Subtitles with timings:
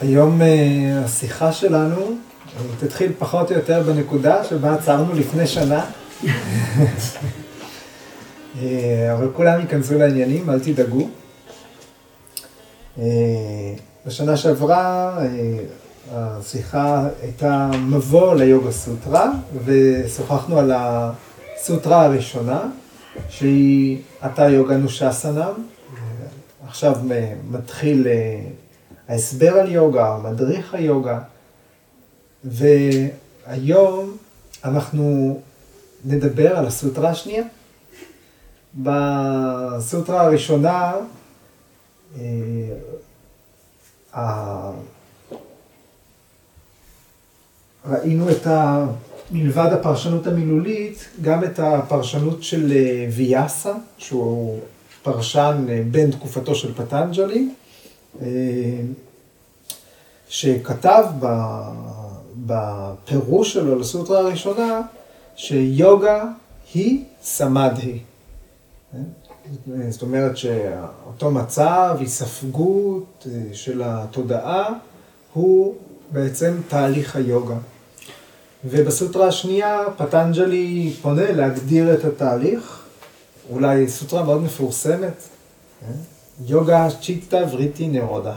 [0.00, 5.84] היום אה, השיחה שלנו אה, תתחיל פחות או יותר בנקודה שבה עצרנו לפני שנה.
[8.62, 11.08] אה, אבל כולם ייכנסו לעניינים, אל תדאגו.
[14.06, 15.16] בשנה שעברה
[16.12, 19.32] השיחה הייתה מבוא ליוגה סוטרה,
[19.64, 22.60] ושוחחנו על הסוטרה הראשונה,
[23.28, 25.52] שהיא עתה יוגה נושסנם.
[26.68, 26.96] עכשיו
[27.50, 28.06] מתחיל
[29.10, 31.20] ההסבר על יוגה, מדריך היוגה,
[32.44, 34.16] והיום
[34.64, 35.40] אנחנו
[36.04, 37.44] נדבר על הסוטרה השנייה.
[38.74, 40.92] בסוטרה הראשונה,
[44.14, 44.72] אה,
[47.86, 48.86] ראינו את ה...
[49.32, 54.60] מלבד הפרשנות המילולית, גם את הפרשנות של אה, ויאסה, שהוא
[55.02, 57.48] פרשן אה, בן תקופתו של פטנג'לי,
[60.28, 61.04] שכתב
[62.46, 64.80] בפירוש שלו לסוטרה הראשונה,
[65.36, 66.24] שיוגה
[66.74, 67.98] היא סמדהי.
[69.88, 74.72] זאת אומרת שאותו מצב, היספגות אה, של התודעה,
[75.32, 75.74] הוא
[76.12, 77.56] בעצם תהליך היוגה.
[78.64, 82.82] ובסוטרה השנייה, פטנג'לי פונה להגדיר את התהליך,
[83.50, 85.22] אולי סוטרה מאוד מפורסמת?
[86.46, 88.34] יוגה צ'יטה וריטי נרודה.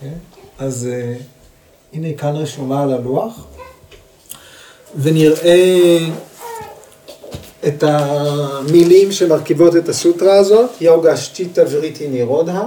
[0.00, 0.14] כן?
[0.58, 1.22] אז uh,
[1.92, 3.46] הנה כאן רשומה על הלוח,
[4.96, 5.98] ונראה
[7.68, 12.64] את המילים שמרכיבות את הסוטרה הזאת, יוגה צ'יטה וריטי נרודה,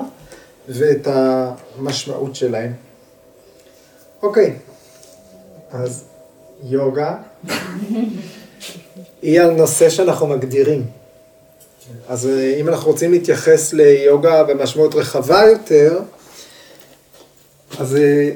[0.70, 2.74] ואת המשמעות שלהם.
[4.22, 4.56] אוקיי,
[5.72, 6.04] אז
[6.64, 7.16] יוגה
[9.22, 10.86] היא על נושא שאנחנו מגדירים.
[12.08, 16.00] אז אה, אם אנחנו רוצים להתייחס ליוגה במשמעות רחבה יותר,
[17.80, 18.32] אז אה,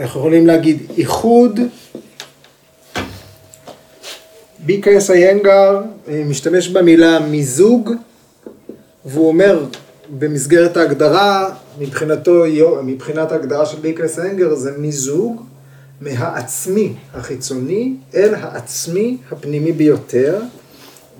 [0.00, 1.60] אנחנו יכולים להגיד איחוד,
[4.58, 7.90] ביקייס איינגר אה, משתמש במילה מיזוג,
[9.04, 9.64] והוא אומר
[10.18, 12.44] במסגרת ההגדרה, מבחינתו,
[12.84, 15.42] מבחינת ההגדרה של ביקייס איינגר זה מיזוג
[16.00, 20.40] מהעצמי החיצוני אל העצמי הפנימי ביותר.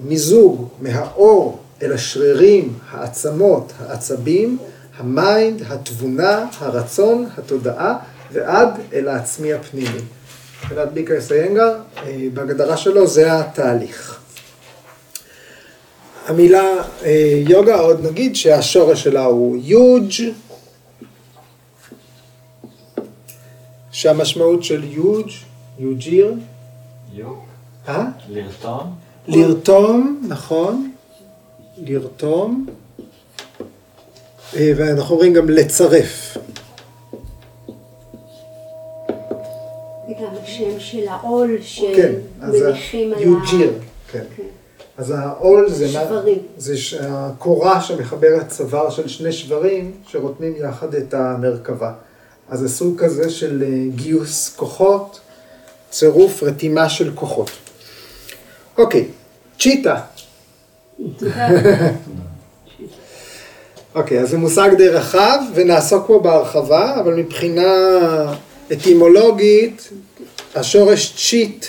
[0.04, 4.58] מיזוג מהעור אל השרירים, העצמות, העצבים,
[4.96, 7.98] ה mind, התבונה, הרצון, התודעה,
[8.32, 10.00] ועד אל העצמי הפנימי.
[10.64, 14.20] מבחינת בי.קיי.אס איינגר, אה, בהגדרה שלו זה התהליך.
[16.26, 20.12] המילה אה, יוגה, עוד נגיד שהשורש שלה הוא יוג',
[23.92, 25.30] שהמשמעות של יוג',
[25.78, 26.34] יוג'יר.
[27.12, 27.38] יוג.
[27.88, 28.04] אה?
[28.28, 28.94] לרתום.
[29.28, 30.90] לרתום, נכון,
[31.78, 32.66] לרתום,
[34.56, 36.36] אה, ואנחנו אומרים גם לצרף.
[40.08, 43.22] וגם השם של העול שמניחים על ה...
[43.22, 43.72] יוג'יר,
[44.12, 44.24] כן.
[44.36, 44.42] כן.
[44.98, 45.88] אז העול זה,
[46.56, 51.92] זה הקורה שמחברת צוואר של שני שברים שרותמים יחד את המרכבה.
[52.48, 55.20] אז זה סוג כזה של אה, גיוס כוחות,
[55.90, 57.50] צירוף רתימה של כוחות.
[58.80, 59.04] אוקיי,
[59.58, 60.00] צ'יטה.
[63.94, 67.72] אוקיי, אז זה מושג די רחב, ונעסוק בו בהרחבה, אבל מבחינה
[68.72, 69.88] אטימולוגית,
[70.54, 71.66] השורש צ'יט,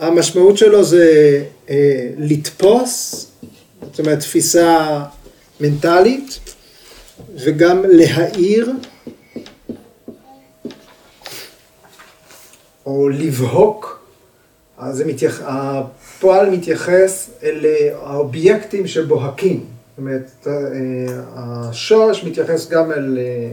[0.00, 3.26] המשמעות שלו זה אה, לתפוס,
[3.82, 5.00] זאת אומרת תפיסה
[5.60, 6.40] מנטלית,
[7.34, 8.72] וגם להאיר,
[12.86, 13.97] או לבהוק.
[14.78, 15.42] אז מתייח...
[15.44, 17.66] הפועל מתייחס אל
[18.02, 19.56] האובייקטים שבוהקים.
[19.56, 20.52] זאת אומרת, אה,
[21.34, 23.50] השורש מתייחס גם אל אה,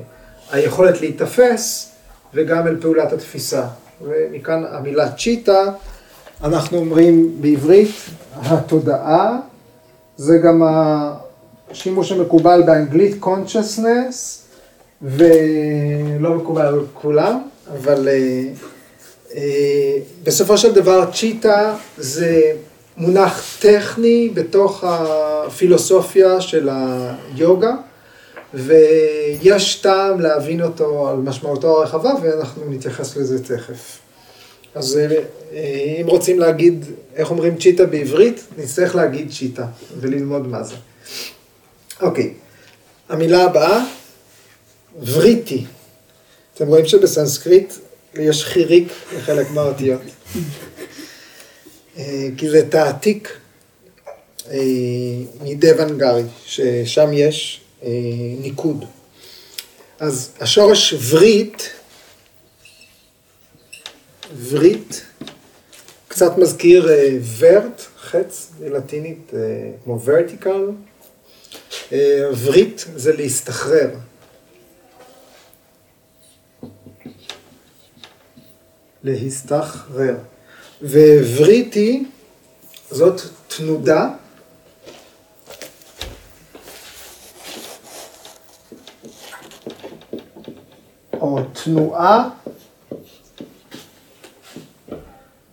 [0.51, 1.91] היכולת להיתפס
[2.33, 3.67] וגם אל פעולת התפיסה.
[4.01, 5.63] ומכאן המילה צ'יטה,
[6.43, 7.95] אנחנו אומרים בעברית,
[8.35, 9.39] התודעה,
[10.17, 10.61] זה גם
[11.71, 14.45] השימוש המקובל באנגלית consciousness,
[15.01, 17.41] ולא מקובל על כולם,
[17.73, 18.49] אבל אה, אה,
[20.23, 22.53] בסופו של דבר צ'יטה זה
[22.97, 27.71] מונח טכני בתוך הפילוסופיה של היוגה,
[28.53, 33.99] ויש טעם להבין אותו על משמעותו הרחבה, ואנחנו נתייחס לזה תכף.
[34.75, 36.85] אז אה, אם רוצים להגיד
[37.15, 39.65] איך אומרים צ'יטה בעברית, נצטרך להגיד צ'יטה
[39.99, 40.75] וללמוד מה זה.
[42.01, 42.33] אוקיי,
[43.09, 43.85] המילה הבאה,
[45.05, 45.65] וריטי.
[46.55, 47.73] אתם רואים שבסנסקריט
[48.19, 50.01] יש חיריק לחלק מהאותיות.
[51.97, 53.37] אה, כי זה תעתיק
[54.51, 54.57] אה,
[55.41, 57.89] מדבנגרי, ששם יש אה,
[58.39, 58.85] ניקוד.
[59.99, 61.69] אז השורש ורית,
[64.49, 65.05] ורית,
[66.07, 66.89] קצת מזכיר
[67.37, 69.31] ורט, חץ, בלטינית,
[69.83, 70.65] כמו ורטיקל.
[72.43, 73.89] ורית זה להסתחרר.
[79.05, 80.15] להסתחרר.
[80.81, 82.05] ווריתי
[82.89, 84.09] זאת תנודה.
[91.13, 92.29] או תנועה,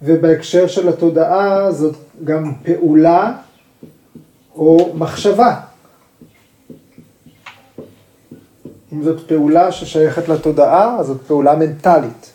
[0.02, 3.36] ובהקשר של התודעה זאת גם פעולה
[4.54, 5.60] או מחשבה.
[8.92, 12.31] אם זאת פעולה ששייכת לתודעה, אז זאת פעולה מנטלית.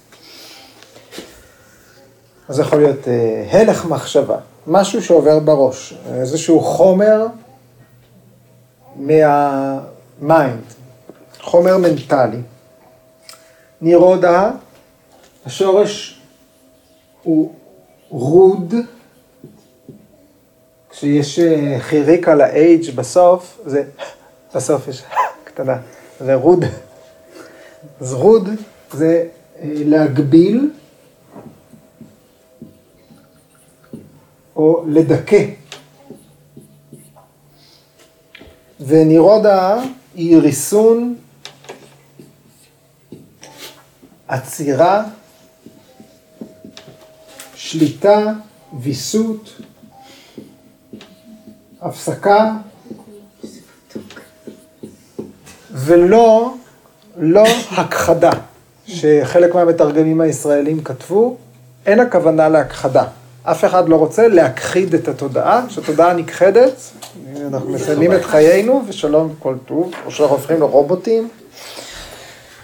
[2.48, 7.26] אז זה יכול להיות אה, הלך מחשבה, משהו שעובר בראש, איזשהו חומר
[8.96, 10.64] מה mind,
[11.42, 12.42] חומר מנטלי.
[13.82, 14.52] נירודה,
[15.46, 16.22] השורש
[17.24, 17.54] הוא
[18.10, 18.74] רוד,
[20.90, 23.84] כשיש אה, חיריק על ה-H בסוף, זה,
[24.56, 25.04] בסוף יש
[25.48, 25.78] קטנה,
[26.20, 26.66] זה רוד.
[28.02, 28.50] אז רוד
[28.92, 29.26] זה
[29.60, 30.70] אה, להגביל
[34.58, 35.46] או לדכא.
[38.80, 39.82] ונירודה
[40.16, 41.16] היא ריסון,
[44.28, 45.04] עצירה,
[47.56, 48.34] שליטה,
[48.80, 49.62] ויסות,
[51.82, 52.54] הפסקה,
[55.72, 56.54] ולא,
[57.18, 58.32] לא הכחדה,
[58.88, 61.38] שחלק מהמתרגמים הישראלים כתבו,
[61.86, 63.08] אין הכוונה להכחדה.
[63.52, 66.74] אף אחד לא רוצה להכחיד את התודעה, כשהתודעה נכחדת,
[67.48, 71.30] אנחנו מסיימים את חיינו ושלום וכל טוב, או שאנחנו הופכים לרובוטים.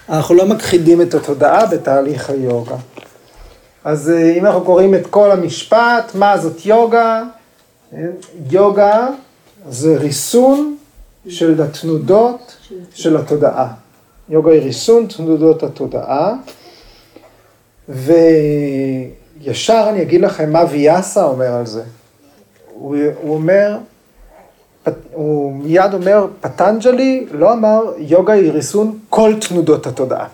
[0.08, 2.76] אנחנו לא מכחידים את התודעה בתהליך היוגה.
[3.84, 7.22] אז אה, אם אנחנו קוראים את כל המשפט, מה זאת יוגה?
[8.50, 9.08] יוגה
[9.68, 10.76] זה ריסון
[11.28, 12.56] של התנודות
[12.94, 13.68] של התודעה.
[14.28, 16.34] יוגה היא ריסון תנודות התודעה,
[17.88, 18.12] ו...
[19.46, 21.82] ישר אני אגיד לכם מה ויאסה אומר על זה.
[22.74, 23.78] הוא, הוא אומר,
[25.12, 30.26] הוא מיד אומר, פטנג'לי לא אמר יוגה היא ריסון כל תנודות התודעה.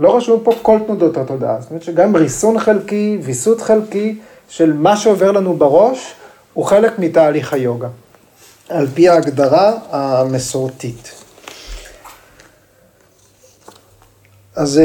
[0.00, 1.60] לא רשום פה כל תנודות התודעה.
[1.60, 4.18] זאת אומרת שגם ריסון חלקי, ויסות חלקי
[4.48, 6.14] של מה שעובר לנו בראש,
[6.54, 7.88] הוא חלק מתהליך היוגה.
[8.68, 11.12] על פי ההגדרה המסורתית.
[14.56, 14.80] אז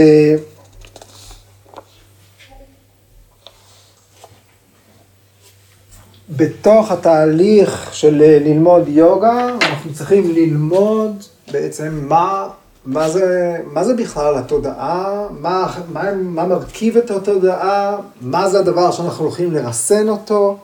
[6.30, 12.50] בתוך התהליך של אה, ללמוד יוגה, אנחנו צריכים ללמוד בעצם מה,
[12.86, 18.92] מה, זה, מה זה בכלל התודעה, מה, מה, מה מרכיב את התודעה, מה זה הדבר
[18.92, 20.58] שאנחנו הולכים לרסן אותו,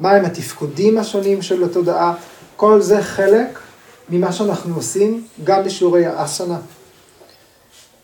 [0.00, 2.14] מהם התפקודים השונים של התודעה,
[2.56, 3.58] כל זה חלק
[4.08, 6.58] ממה שאנחנו עושים גם בשיעורי האסנה.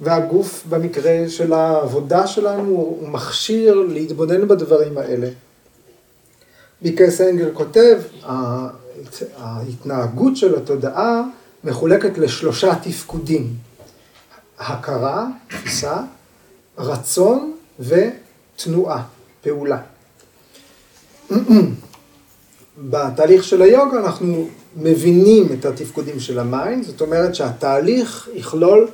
[0.00, 5.28] והגוף במקרה של העבודה שלנו הוא מכשיר להתבונן בדברים האלה.
[6.82, 7.98] מיקל סנגר כותב,
[9.36, 11.22] ההתנהגות של התודעה
[11.64, 13.54] מחולקת לשלושה תפקודים,
[14.58, 16.00] הכרה, תפיסה,
[16.78, 19.02] רצון ותנועה,
[19.42, 19.78] פעולה.
[22.90, 28.88] בתהליך של היוגה אנחנו מבינים את התפקודים של ה mind, זאת אומרת שהתהליך יכלול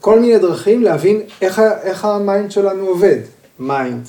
[0.00, 3.18] כל מיני דרכים להבין איך, איך ה mind שלנו עובד,
[3.58, 4.08] mind.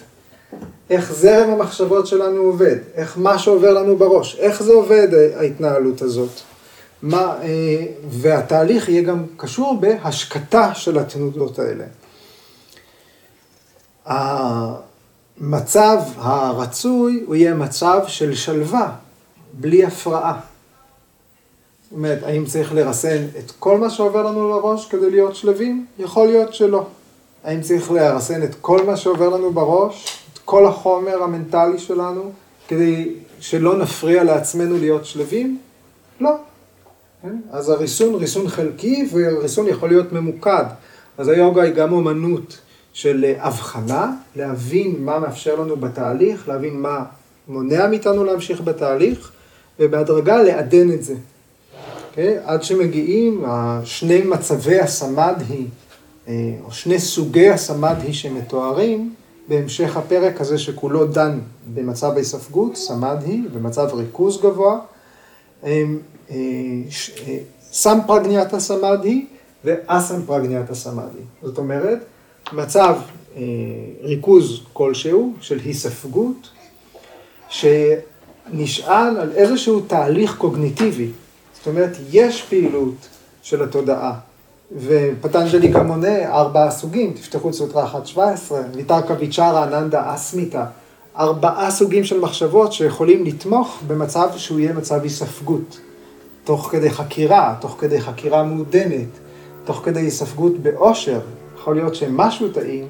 [0.90, 6.30] איך זרם המחשבות שלנו עובד, איך מה שעובר לנו בראש, איך זה עובד ההתנהלות הזאת.
[7.02, 11.86] מה, אה, והתהליך יהיה גם קשור בהשקטה של התנודות האלה.
[15.40, 18.92] המצב הרצוי הוא יהיה מצב של שלווה,
[19.54, 20.40] בלי הפרעה.
[21.84, 25.86] זאת אומרת, האם צריך לרסן את כל מה שעובר לנו לראש כדי להיות שלווים?
[26.00, 26.86] יכול להיות שלא.
[27.44, 32.32] האם צריך לרסן את כל מה שעובר לנו בראש כל החומר המנטלי שלנו
[32.68, 33.10] כדי
[33.40, 35.58] שלא נפריע לעצמנו להיות שלווים?
[36.20, 36.32] לא.
[37.22, 37.36] כן?
[37.52, 40.66] אז הריסון, ריסון חלקי, וריסון יכול להיות ממוקד.
[41.18, 42.58] אז היוגה היא גם אומנות
[42.94, 47.04] של הבחנה, להבין מה מאפשר לנו בתהליך, להבין מה
[47.48, 49.32] מונע מאיתנו להמשיך בתהליך,
[49.80, 51.14] ובהדרגה לעדן את זה.
[51.14, 51.18] Okay?
[52.10, 52.38] אוקיי?
[52.46, 53.46] עד שמגיעים
[53.84, 55.66] שני מצבי הסמדהי,
[56.28, 56.34] אה,
[56.66, 59.14] או שני סוגי הסמדהי שמתוארים,
[59.48, 61.40] בהמשך הפרק הזה שכולו דן
[61.74, 64.80] במצב ההיספגות, סמדהי, במצב ריכוז גבוה,
[65.64, 65.84] אה,
[66.32, 66.36] אה,
[67.72, 69.26] סמפרגניאטה סמדהי
[69.64, 71.24] ואסם פרגניאטה סמאדי.
[71.42, 72.00] זאת אומרת,
[72.54, 72.96] מצב
[73.36, 73.42] אה,
[74.02, 76.50] ריכוז כלשהו של היספגות,
[77.50, 81.12] שנשען על איזשהו תהליך קוגניטיבי.
[81.54, 82.96] זאת אומרת, יש פעילות
[83.42, 84.20] של התודעה.
[84.78, 88.20] ופטנג'לי גם מונה ארבעה סוגים, תפתחו את סוטרה 1.17,
[88.76, 90.66] ויתרקה ויצ'רה, אננדה, אסמיתה,
[91.18, 95.80] ארבעה סוגים של מחשבות שיכולים לתמוך במצב שהוא יהיה מצב היספגות,
[96.44, 99.08] תוך כדי חקירה, תוך כדי חקירה מעודנת,
[99.66, 101.20] תוך כדי היספגות באושר.
[101.56, 102.88] יכול להיות שמשהו טעים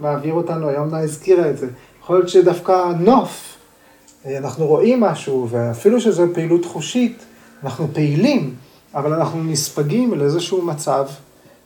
[0.00, 1.66] מעביר אותנו, היום נא הזכירה את זה,
[2.02, 3.56] יכול להיות שדווקא נוף,
[4.26, 7.24] אנחנו רואים משהו, ואפילו שזו פעילות חושית,
[7.64, 8.54] אנחנו פעילים,
[8.94, 11.06] אבל אנחנו נספגים לאיזשהו מצב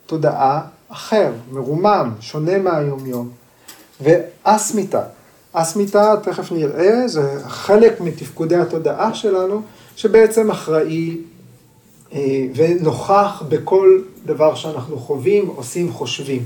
[0.06, 3.30] תודעה אחר, מרומם, שונה מהיומיום.
[4.00, 5.02] ואסמיתה,
[5.52, 9.62] אסמיתה, תכף נראה, זה חלק מתפקודי התודעה שלנו,
[9.96, 11.16] שבעצם אחראי
[12.12, 16.42] אה, ונוכח בכל דבר שאנחנו חווים, עושים, חושבים.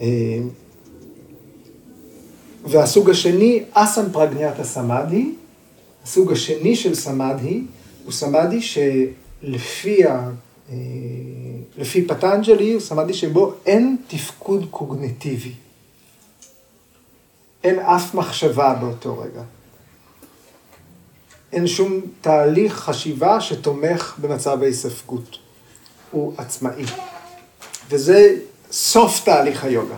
[0.00, 0.06] אה,
[2.64, 5.34] והסוג השני, אסם פרגניאטה סמאדי,
[6.04, 7.62] הסוג השני של סמאדי,
[8.04, 10.30] הוא סמאדי שלפי ה...
[10.70, 10.74] אה,
[11.78, 15.52] לפי פטנג'לי, הוא סמאדי שבו אין תפקוד קוגנטיבי.
[17.64, 19.42] אין אף מחשבה באותו רגע.
[21.52, 25.38] אין שום תהליך חשיבה שתומך במצב ההיספגות.
[26.10, 26.84] הוא עצמאי.
[27.88, 28.36] וזה
[28.70, 29.96] סוף תהליך היוגה,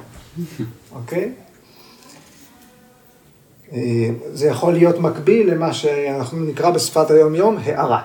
[0.93, 1.25] אוקיי?
[1.25, 1.44] אה,
[4.33, 8.00] זה יכול להיות מקביל למה שאנחנו נקרא בשפת היום-יום הערה.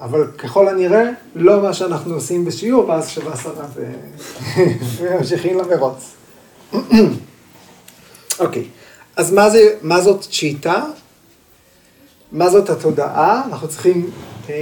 [0.00, 3.66] אבל ככל הנראה, לא מה שאנחנו עושים בשיעור, ואז שווה שרה
[4.98, 6.14] וממשיכים למרוץ.
[8.40, 8.64] אוקיי,
[9.16, 10.84] אז מה, זה, מה זאת צ'יטה?
[12.32, 13.42] מה זאת התודעה?
[13.46, 14.10] אנחנו צריכים
[14.48, 14.54] אה,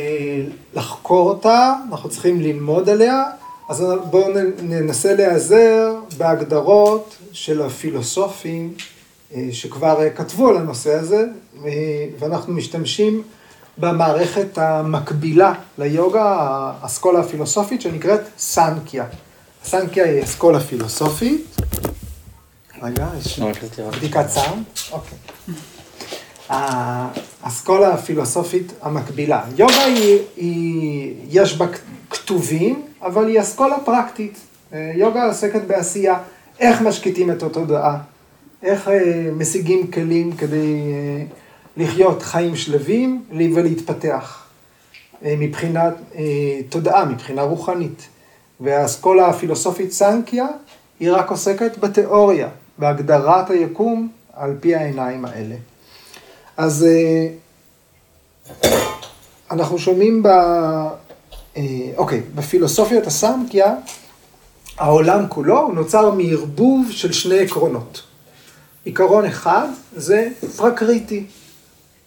[0.74, 3.24] לחקור אותה, אנחנו צריכים ללמוד עליה,
[3.68, 4.28] אז בואו
[4.62, 8.91] ננסה להיעזר בהגדרות של הפילוסופים אה,
[9.52, 11.24] שכבר אה, כתבו על הנושא הזה,
[11.64, 11.70] אה,
[12.18, 13.22] ואנחנו משתמשים
[13.78, 16.22] במערכת המקבילה ליוגה,
[16.82, 19.04] האסכולה הפילוסופית שנקראת סנקיה.
[19.64, 21.56] סנקיה היא אסכולה פילוסופית.
[22.82, 23.40] רגע, יש
[23.96, 24.64] בדיקת סאונד.
[24.92, 25.18] אוקיי.
[27.42, 29.42] האסכולה הפילוסופית המקבילה.
[29.56, 31.66] יוגה היא, היא, יש בה
[32.10, 34.38] כתובים, אבל היא אסכולה פרקטית.
[34.72, 36.18] יוגה עוסקת בעשייה,
[36.60, 37.98] איך משקיטים את התודעה,
[38.62, 41.24] איך אה, משיגים כלים כדי אה,
[41.76, 44.44] לחיות חיים שלווים ולהתפתח
[45.24, 45.94] אה, מבחינת
[46.68, 48.08] תודעה, מבחינה רוחנית.
[48.60, 50.46] והאסכולה הפילוסופית סנקיה
[51.00, 55.54] היא רק עוסקת בתיאוריה, בהגדרת היקום על פי העיניים האלה.
[56.56, 56.86] אז
[59.50, 60.28] אנחנו שומעים ב...
[61.96, 63.74] אוקיי, בפילוסופיית הסנקיה,
[64.78, 68.02] העולם כולו נוצר מערבוב של שני עקרונות.
[68.84, 71.24] עיקרון אחד זה פרקריטי,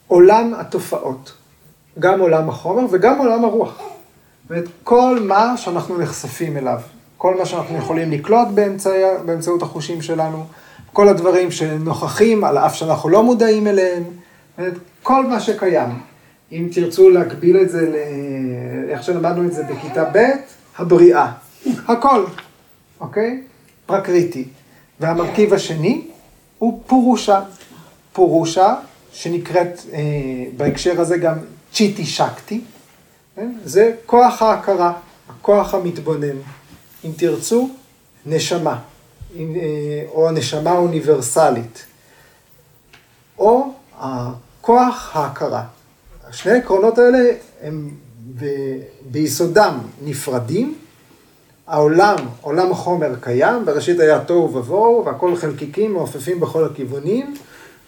[0.08, 1.34] עולם התופעות,
[2.00, 3.82] גם עולם החומר וגם עולם הרוח.
[4.50, 6.80] אומרת, כל מה שאנחנו נחשפים אליו,
[7.18, 8.90] כל מה שאנחנו יכולים לקלוט באמצע,
[9.26, 10.46] באמצעות החושים שלנו,
[10.94, 14.04] כל הדברים שנוכחים על אף שאנחנו לא מודעים אליהם,
[14.58, 15.90] אומרת, כל מה שקיים.
[16.52, 17.92] אם תרצו להקביל את זה
[18.88, 20.18] לאיך שלמדנו את זה בכיתה ב',
[20.78, 21.32] הבריאה.
[21.88, 22.26] הכל,
[23.00, 23.44] אוקיי?
[23.86, 24.48] פרקריטי.
[25.00, 26.08] והמרכיב השני
[26.60, 27.42] הוא פורושה.
[28.14, 28.76] פורושה,
[29.14, 30.02] שנקראת אה,
[30.58, 31.38] בהקשר הזה גם
[31.74, 32.62] צ'יטי שקטי,
[33.36, 33.54] כן?
[33.66, 34.94] זה כוח ההכרה,
[35.30, 36.38] הכוח המתבונן.
[37.06, 37.70] אם תרצו,
[38.26, 38.80] נשמה,
[39.40, 39.44] אה,
[40.08, 41.86] או הנשמה האוניברסלית,
[43.38, 43.74] או
[44.62, 45.64] כוח ההכרה.
[46.32, 47.30] שני העקרונות האלה
[47.62, 47.90] הם
[48.40, 48.46] ב,
[49.12, 50.78] ביסודם נפרדים,
[51.68, 57.34] העולם, עולם החומר קיים, בראשית היה תוהו ובוהו, והכל חלקיקים מעופפים בכל הכיוונים.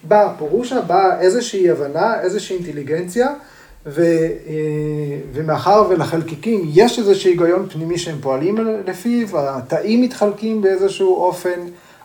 [0.03, 3.27] באה פורושה, באה איזושהי הבנה, איזושהי אינטליגנציה,
[3.86, 4.55] ו, אה,
[5.34, 11.60] ומאחר ולחלקיקים יש איזשהו היגיון פנימי שהם פועלים לפיו, התאים מתחלקים באיזשהו אופן,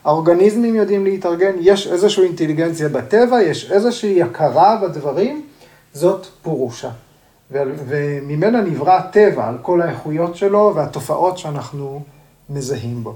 [0.04, 5.42] האורגניזמים יודעים להתארגן, יש איזושהי אינטליגנציה בטבע, יש איזושהי הכרה בדברים,
[5.92, 6.90] זאת פורושה.
[7.88, 12.02] וממנה נברא הטבע על כל האיכויות שלו והתופעות שאנחנו
[12.50, 13.14] מזהים בו.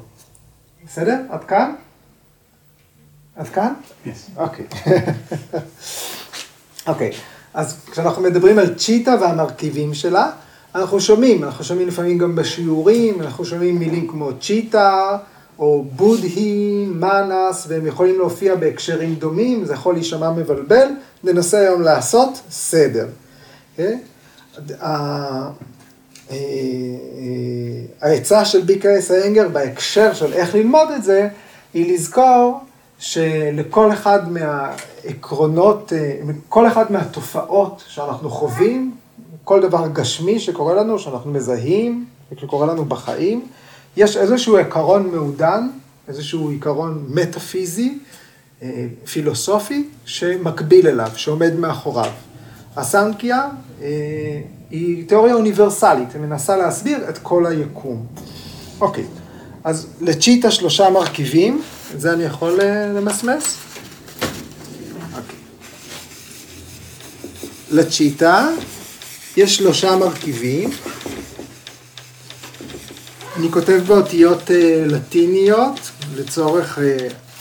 [0.87, 1.21] בסדר?
[1.31, 1.75] עד כאן?
[3.37, 3.73] עד כאן?
[4.37, 4.67] אוקיי.
[6.87, 7.13] אוקיי,
[7.55, 10.31] אז כשאנחנו מדברים על צ'יטה והמרכיבים שלה,
[10.75, 15.19] אנחנו שומעים, אנחנו שומעים לפעמים גם בשיעורים, אנחנו שומעים מילים כמו צ'יטה,
[15.59, 20.89] או בודהי, מנס, והם יכולים להופיע בהקשרים דומים, זה יכול להישמע מבלבל,
[21.25, 23.07] ננסה היום לעשות סדר.
[23.77, 23.81] Okay?
[24.83, 26.37] אה,
[28.01, 31.29] העצה של ביקייס האנגר בהקשר של איך ללמוד את זה,
[31.75, 32.61] היא לזכור
[32.99, 38.95] שלכל אחד מהעקרונות, אה, כל אחד מהתופעות שאנחנו חווים,
[39.45, 42.05] כל דבר גשמי שקורה לנו, שאנחנו מזהים,
[42.41, 43.47] שקורה לנו בחיים,
[43.97, 45.69] יש איזשהו עקרון מעודן,
[46.09, 47.99] איזשהו עיקרון מטאפיזי,
[48.63, 52.11] אה, פילוסופי, שמקביל אליו, שעומד מאחוריו.
[52.77, 53.49] הסנקיה
[53.83, 53.87] אה,
[54.71, 58.07] היא תיאוריה אוניברסלית, היא מנסה להסביר את כל היקום.
[58.81, 59.05] אוקיי,
[59.65, 61.63] אז לצ'יטה שלושה מרכיבים,
[61.95, 63.57] את זה אני יכול אה, למסמס?
[65.17, 65.37] אוקיי.
[67.71, 68.49] לצ'יטה
[69.37, 70.71] יש שלושה מרכיבים.
[73.37, 75.81] אני כותב באותיות אה, לטיניות
[76.17, 76.79] לצורך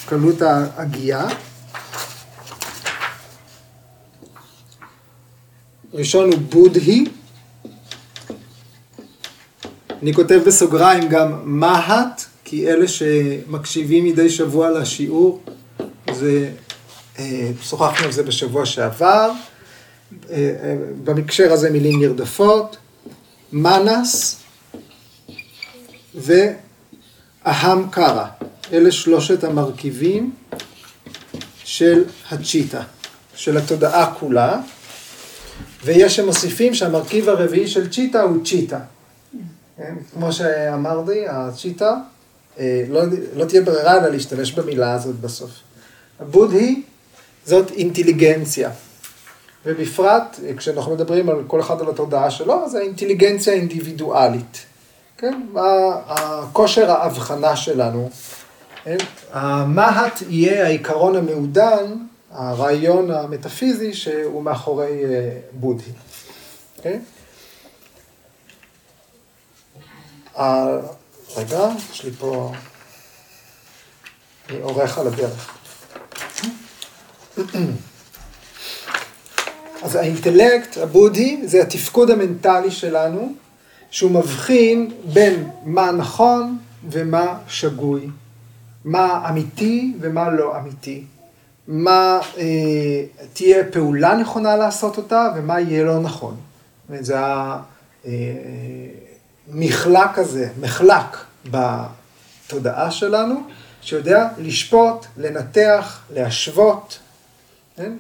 [0.06, 1.28] קלות ההגייה.
[5.96, 7.06] ראשון הוא בודהי.
[10.02, 15.42] אני כותב בסוגריים גם מהט, כי אלה שמקשיבים מדי שבוע לשיעור,
[16.14, 16.50] זה,
[17.20, 19.32] אה, שוחחנו על זה בשבוע שעבר,
[21.04, 22.78] במקשר הזה מילים נרדפות,
[23.54, 24.40] מנס,
[26.16, 28.26] ואהם קרא.
[28.74, 30.32] אלה שלושת המרכיבים
[31.64, 32.82] של הצ'יטה,
[33.36, 34.62] של התודעה כולה,
[35.86, 38.80] ויש שמוסיפים שהמרכיב הרביעי של צ'יטה הוא צ'יטה.
[39.78, 39.96] כן?
[40.14, 41.94] כמו שאמרתי, הצ'יטה,
[42.60, 43.02] אה, לא,
[43.36, 45.50] לא תהיה ברירה אלא להשתמש במילה הזאת בסוף.
[46.20, 46.82] הבודהי
[47.46, 48.70] זאת אינטליגנציה.
[49.66, 54.66] ובפרט, כשאנחנו מדברים על כל אחד על התודעה שלו, זה האינטליגנציה האינדיבידואלית.
[55.18, 55.42] כן?
[56.08, 58.10] הכושר ההבחנה שלנו.
[58.84, 58.98] כן?
[59.32, 61.86] המהט יהיה העיקרון המעודן,
[62.38, 65.92] הרעיון המטאפיזי שהוא מאחורי אה, בודהי.
[66.82, 67.00] כן?
[71.38, 72.52] רגע, יש לי פה...
[74.50, 75.58] אני עורך על הדרך.
[79.84, 83.34] אז האינטלקט הבודהי זה התפקוד המנטלי שלנו,
[83.92, 86.58] שהוא מבחין בין מה נכון
[86.90, 88.10] ומה שגוי,
[88.86, 91.04] מה אמיתי ומה לא אמיתי,
[91.68, 96.38] מה אה, תהיה פעולה נכונה לעשות אותה ומה יהיה לא נכון.
[97.00, 97.16] זה
[99.50, 103.42] המחלק הזה, מחלק בתודעה שלנו,
[103.82, 107.00] שיודע לשפוט, לנתח, להשוות,
[107.78, 107.94] כן?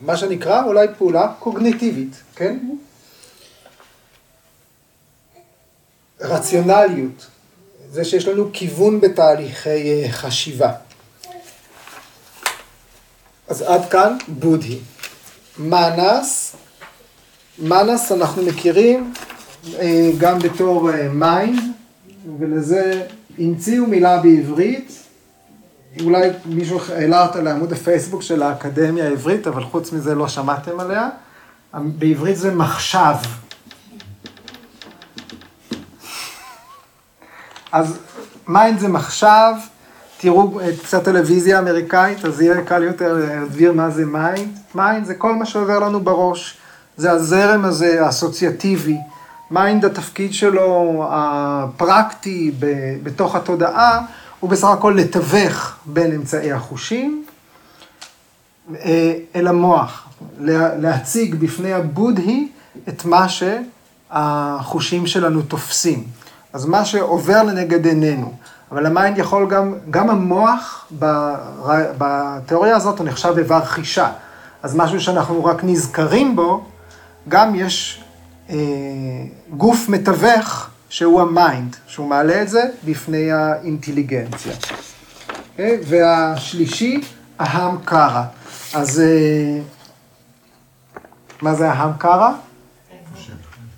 [0.00, 2.58] מה שנקרא אולי פעולה קוגניטיבית, כן?
[6.20, 7.26] רציונליות,
[7.90, 10.72] זה שיש לנו כיוון בתהליכי אה, חשיבה.
[13.52, 14.78] אז עד כאן בודהי.
[15.58, 16.56] מנס,
[17.58, 19.12] מנס אנחנו מכירים
[19.78, 21.08] אה, גם בתור אה,
[22.38, 23.06] ולזה
[23.38, 24.92] המציאו מילה בעברית,
[26.04, 31.08] אולי מישהו העלה אותה לעמוד הפייסבוק של האקדמיה העברית, אבל חוץ מזה לא שמעתם עליה.
[31.74, 33.14] בעברית זה מחשב.
[37.72, 37.98] אז
[38.48, 39.52] mind זה מחשב,
[40.22, 44.58] תראו קצת טלוויזיה אמריקאית, אז יהיה קל יותר להסביר מה זה mind.
[44.74, 46.56] mind זה כל מה שעובר לנו בראש,
[46.96, 48.96] זה הזרם הזה האסוציאטיבי.
[49.50, 52.52] mind התפקיד שלו הפרקטי
[53.02, 54.00] בתוך התודעה,
[54.40, 57.24] הוא בסך הכל לתווך בין אמצעי החושים
[58.74, 60.08] אה, אל המוח,
[60.78, 62.48] להציג בפני הבודהי
[62.88, 66.04] את מה שהחושים שלנו תופסים.
[66.52, 68.32] אז מה שעובר לנגד עינינו,
[68.72, 70.86] אבל ה mind יכול גם, גם המוח
[71.98, 74.10] בתיאוריה הזאת הוא נחשב איבר חישה.
[74.62, 76.64] אז משהו שאנחנו רק נזכרים בו,
[77.28, 78.04] גם יש
[78.50, 78.56] אה,
[79.50, 84.52] גוף מתווך שהוא ה mind, שהוא מעלה את זה בפני האינטליגנציה.
[84.52, 84.74] Okay?
[85.50, 85.78] אוקיי?
[85.88, 87.00] והשלישי,
[87.40, 88.22] אהם קרא.
[88.74, 89.60] אז אה,
[91.42, 92.30] מה זה אהם קרא?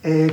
[0.04, 0.26] אה,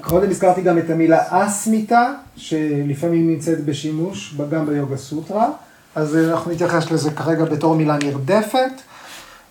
[0.00, 5.48] קודם הזכרתי גם את המילה אסמיתה, שלפעמים נמצאת בשימוש, גם ביוגה סוטרה,
[5.94, 8.72] אז אנחנו נתייחס לזה כרגע בתור מילה נרדפת,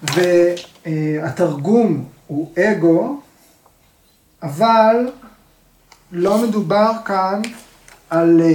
[0.03, 3.19] והתרגום הוא אגו,
[4.43, 5.09] אבל
[6.11, 7.41] לא מדובר כאן
[8.09, 8.47] על אה,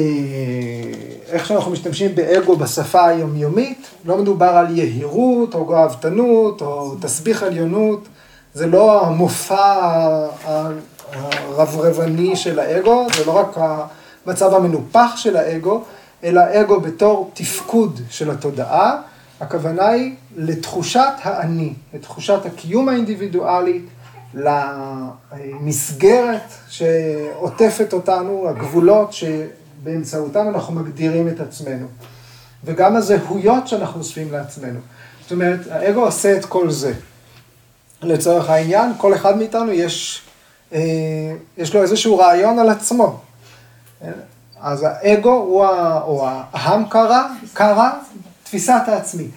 [1.28, 8.08] איך שאנחנו משתמשים באגו בשפה היומיומית, לא מדובר על יהירות או גאוותנות או תסביך עליונות,
[8.54, 10.28] זה לא המופע
[11.14, 13.58] הרברבני של האגו, זה לא רק
[14.26, 15.82] המצב המנופח של האגו,
[16.24, 19.00] אלא אגו בתור תפקוד של התודעה,
[19.40, 23.84] הכוונה היא לתחושת האני, לתחושת הקיום האינדיבידואלית,
[25.44, 31.86] למסגרת שעוטפת אותנו, הגבולות שבאמצעותם אנחנו מגדירים את עצמנו.
[32.64, 34.80] וגם הזהויות שאנחנו אוספים לעצמנו.
[35.22, 36.92] זאת אומרת, האגו עושה את כל זה.
[38.02, 40.22] לצורך העניין, כל אחד מאיתנו יש,
[41.56, 43.20] יש לו איזשהו רעיון על עצמו.
[44.60, 47.22] אז האגו הוא, ה, או האהם קרא,
[47.52, 47.90] קרא,
[48.42, 49.28] תפיסת העצמי.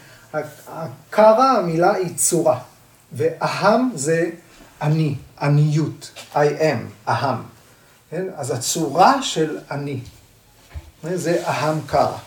[0.68, 2.60] הקרא, המילה היא צורה,
[3.14, 4.30] ואהם זה
[4.82, 7.38] אני, עניות, I am, אהם.
[8.12, 8.26] כן?
[8.36, 10.00] אז הצורה של אני,
[11.04, 12.18] זה אהם קרא.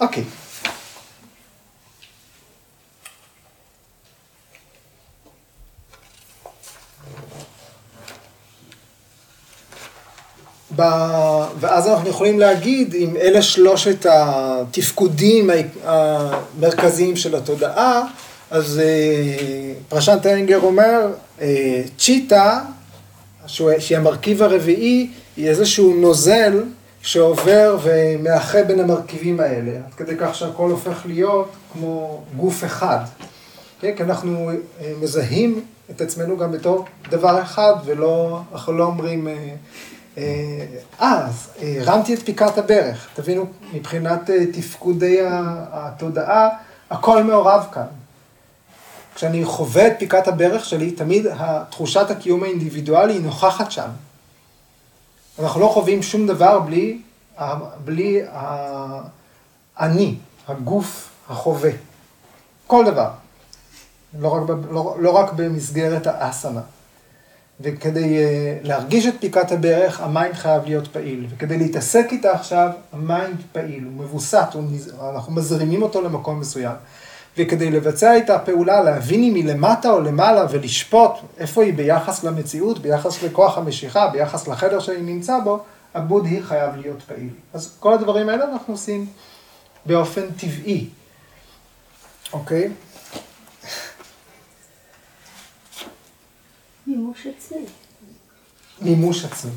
[0.00, 0.24] אוקיי.
[10.76, 10.82] ב...
[11.60, 15.50] ואז אנחנו יכולים להגיד אם אלה שלושת התפקודים
[15.84, 18.06] המרכזיים של התודעה,
[18.50, 22.60] אז אה, פרשן טיינגר אומר, אה, צ'יטה,
[23.46, 26.62] שהיא המרכיב הרביעי, היא איזשהו נוזל
[27.02, 32.98] שעובר ומאחה בין המרכיבים האלה, עד כדי כך שהכל הופך להיות כמו גוף אחד.
[33.80, 33.92] כן?
[33.96, 39.28] כי אנחנו אה, מזהים את עצמנו גם בתור דבר אחד, ולא, אנחנו לא אומרים,
[40.98, 43.08] אז הרמתי את פיקת הברך.
[43.14, 45.18] תבינו, מבחינת תפקודי
[45.72, 46.48] התודעה,
[46.90, 47.86] הכל מעורב כאן.
[49.14, 51.26] כשאני חווה את פיקת הברך שלי, תמיד
[51.70, 53.88] תחושת הקיום האינדיבידואלי היא נוכחת שם.
[55.38, 57.00] אנחנו לא חווים שום דבר בלי,
[57.84, 58.20] בלי
[59.76, 60.16] האני,
[60.48, 61.70] הגוף החווה.
[62.66, 63.10] כל דבר.
[64.18, 66.60] לא רק, לא, לא רק במסגרת האסנה.
[67.62, 71.26] וכדי uh, להרגיש את פיקת הברך, ה mind חייב להיות פעיל.
[71.30, 74.62] וכדי להתעסק איתה עכשיו, ה mind פעיל, הוא מווסת, הוא,
[75.14, 76.74] אנחנו מזרימים אותו למקום מסוים.
[77.38, 82.78] וכדי לבצע את הפעולה, להבין אם היא למטה או למעלה ולשפוט איפה היא ביחס למציאות,
[82.78, 85.58] ביחס לכוח המשיכה, ביחס לחדר שאני נמצא בו,
[85.94, 87.30] הבודהי חייב להיות פעיל.
[87.52, 89.06] אז כל הדברים האלה אנחנו עושים
[89.86, 90.88] באופן טבעי,
[92.32, 92.70] אוקיי?
[98.80, 99.50] מימוש עצמי.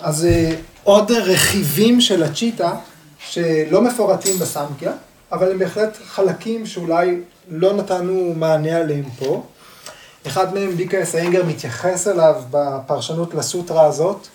[0.00, 2.76] אז אה, עוד רכיבים של הצ'יטה
[3.18, 4.92] שלא מפורטים בסמקיה,
[5.32, 9.42] אבל הם בהחלט חלקים שאולי לא נתנו מענה עליהם פה.
[10.26, 14.26] אחד מהם, ביקרס איינגר מתייחס אליו בפרשנות לסוטרה הזאת,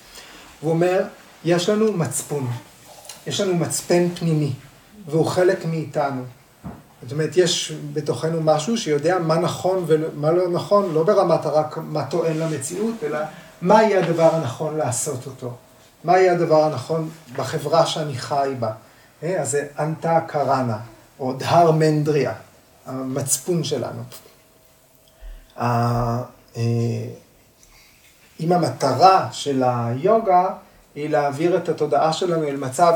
[0.61, 1.03] והוא אומר,
[1.45, 2.47] יש לנו מצפון,
[3.27, 4.51] יש לנו מצפן פנימי,
[5.07, 6.23] והוא חלק מאיתנו.
[7.05, 12.05] זאת אומרת, יש בתוכנו משהו שיודע מה נכון ומה לא נכון, לא ברמת רק מה
[12.05, 13.19] טוען למציאות, אלא
[13.61, 15.53] מה יהיה הדבר הנכון לעשות אותו.
[16.03, 18.71] מה יהיה הדבר הנכון בחברה שאני חי בה.
[19.23, 20.77] אה, אז זה אנטה קראנה,
[21.19, 22.33] או דהר מנדריה,
[22.85, 24.03] המצפון שלנו.
[25.59, 26.23] אה,
[28.39, 30.47] אם המטרה של היוגה
[30.95, 32.93] היא להעביר את התודעה שלנו אל מצב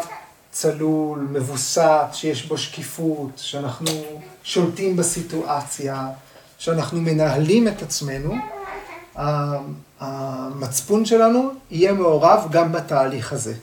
[0.51, 3.91] צלול, מבוסת, שיש בו שקיפות, שאנחנו
[4.43, 6.07] שולטים בסיטואציה,
[6.57, 8.33] שאנחנו מנהלים את עצמנו,
[9.99, 13.53] המצפון שלנו יהיה מעורב גם בתהליך הזה.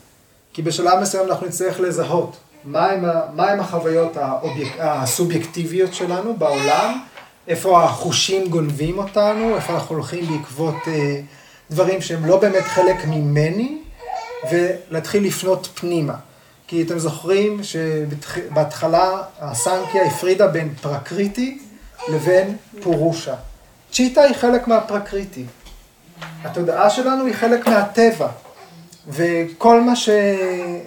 [0.53, 7.01] כי בשלב מסוים אנחנו נצטרך לזהות מהם, מהם החוויות האוביק, הסובייקטיביות שלנו בעולם,
[7.49, 11.20] איפה החושים גונבים אותנו, איפה אנחנו הולכים בעקבות אה,
[11.70, 13.79] דברים שהם לא באמת חלק ממני,
[14.51, 16.14] ולהתחיל לפנות פנימה.
[16.66, 21.59] כי אתם זוכרים שבהתחלה הסנקיה הפרידה בין פרקריטי
[22.09, 23.35] לבין פורושה.
[23.92, 25.44] צ'יטה היא חלק מהפרקריטי.
[26.44, 28.29] התודעה שלנו היא חלק מהטבע.
[29.09, 30.09] וכל מה ש...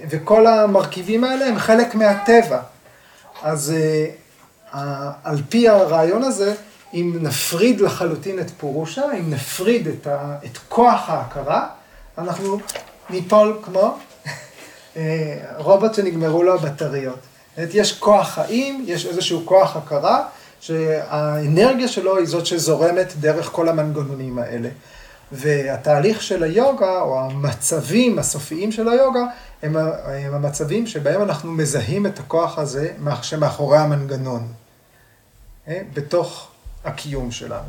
[0.09, 2.59] וכל המרכיבים האלה הם חלק מהטבע.
[3.41, 3.73] אז
[4.71, 4.77] uh,
[5.23, 6.55] על פי הרעיון הזה,
[6.93, 10.35] אם נפריד לחלוטין את פורושה, אם נפריד את, ה...
[10.45, 11.67] את כוח ההכרה,
[12.17, 12.59] אנחנו
[13.09, 14.08] ניפול כמו אה,
[15.57, 17.19] רובוט שנגמרו לו הבטריות.
[17.57, 20.27] יש כוח חיים, יש איזשהו כוח הכרה,
[20.59, 24.69] שהאנרגיה שלו היא זאת שזורמת דרך כל המנגנונים האלה.
[25.31, 29.23] והתהליך של היוגה, או המצבים הסופיים של היוגה,
[29.63, 34.47] הם, הם המצבים שבהם אנחנו מזהים את הכוח הזה שמאחורי המנגנון,
[35.67, 36.47] אה, בתוך
[36.85, 37.67] הקיום שלנו.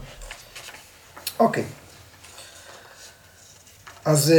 [1.38, 1.64] אוקיי.
[4.04, 4.32] אז...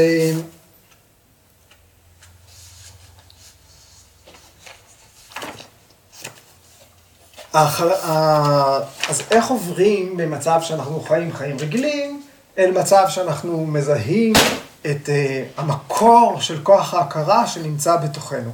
[7.54, 12.22] אז איך עוברים במצב שאנחנו חיים חיים רגילים
[12.58, 14.34] אל מצב שאנחנו מזהים
[14.82, 18.52] את uh, המקור של כוח ההכרה שנמצא בתוכנו.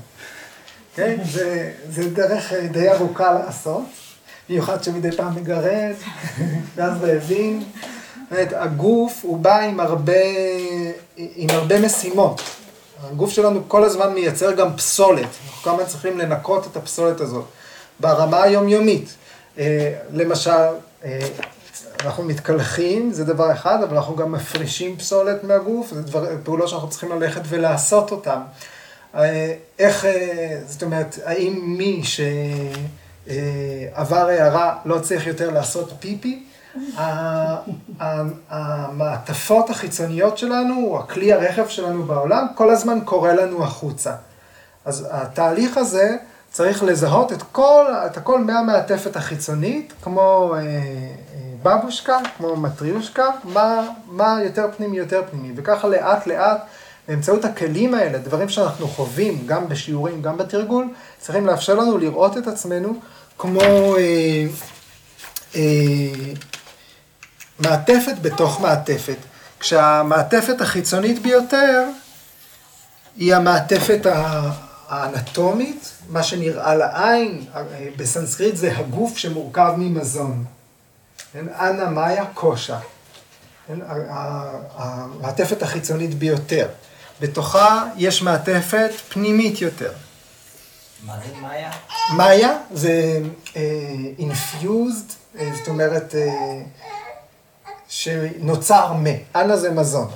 [0.95, 1.17] כן?
[1.23, 3.86] זה, זה דרך uh, די ארוכה לעשות,
[4.49, 5.93] במיוחד שמדי פעם מגרד,
[6.75, 7.63] ואז רעבים.
[8.31, 10.13] באמת, הגוף הוא בא עם הרבה,
[11.17, 12.41] עם הרבה משימות.
[13.03, 15.21] הגוף שלנו כל הזמן מייצר גם פסולת.
[15.21, 17.45] אנחנו כל הזמן צריכים לנקות את הפסולת הזאת
[17.99, 19.15] ברמה היומיומית.
[19.60, 20.51] אה, למשל,
[21.05, 21.19] אה,
[22.05, 26.89] אנחנו מתקלחים, זה דבר אחד, אבל אנחנו גם מפרישים פסולת מהגוף, זה דבר, פעולות שאנחנו
[26.89, 28.39] צריכים ללכת ולעשות אותן.
[29.15, 30.05] אה, איך,
[30.67, 32.01] זאת אומרת, האם מי
[33.25, 36.43] שעבר הערה לא צריך יותר לעשות פיפי?
[38.49, 44.13] המעטפות החיצוניות שלנו, הכלי הרכב שלנו בעולם, כל הזמן קורא לנו החוצה.
[44.86, 46.17] אז התהליך הזה
[46.57, 50.65] צריך לזהות את כל, את הכל מהמעטפת החיצונית, כמו אה, אה,
[51.63, 55.53] בבושקה, כמו מטריושקה, מה, מה יותר פנימי, יותר פנימי.
[55.55, 56.65] וככה לאט לאט,
[57.07, 60.87] באמצעות הכלים האלה, דברים שאנחנו חווים, גם בשיעורים, גם בתרגול,
[61.19, 62.99] צריכים לאפשר לנו לראות את עצמנו
[63.37, 63.95] כמו...
[63.97, 64.45] אה,
[65.55, 65.61] אה,
[67.59, 69.17] מעטפת בתוך מעטפת,
[69.59, 71.83] כשהמעטפת החיצונית ביותר
[73.15, 74.05] היא המעטפת
[74.89, 77.45] האנטומית, מה שנראה לעין,
[77.97, 80.45] בסנסקריט זה הגוף שמורכב ממזון.
[81.33, 81.45] כן?
[81.49, 82.79] אנה מאיה קושה.
[83.67, 83.79] כן?
[84.75, 86.67] המעטפת החיצונית ביותר.
[87.21, 89.91] בתוכה יש מעטפת פנימית יותר.
[91.05, 91.71] מה זה מאיה?
[92.17, 93.57] מאיה זה uh,
[94.19, 96.15] infused, uh, זאת אומרת,
[97.89, 100.09] שנוצר מ, אנה זה מזון,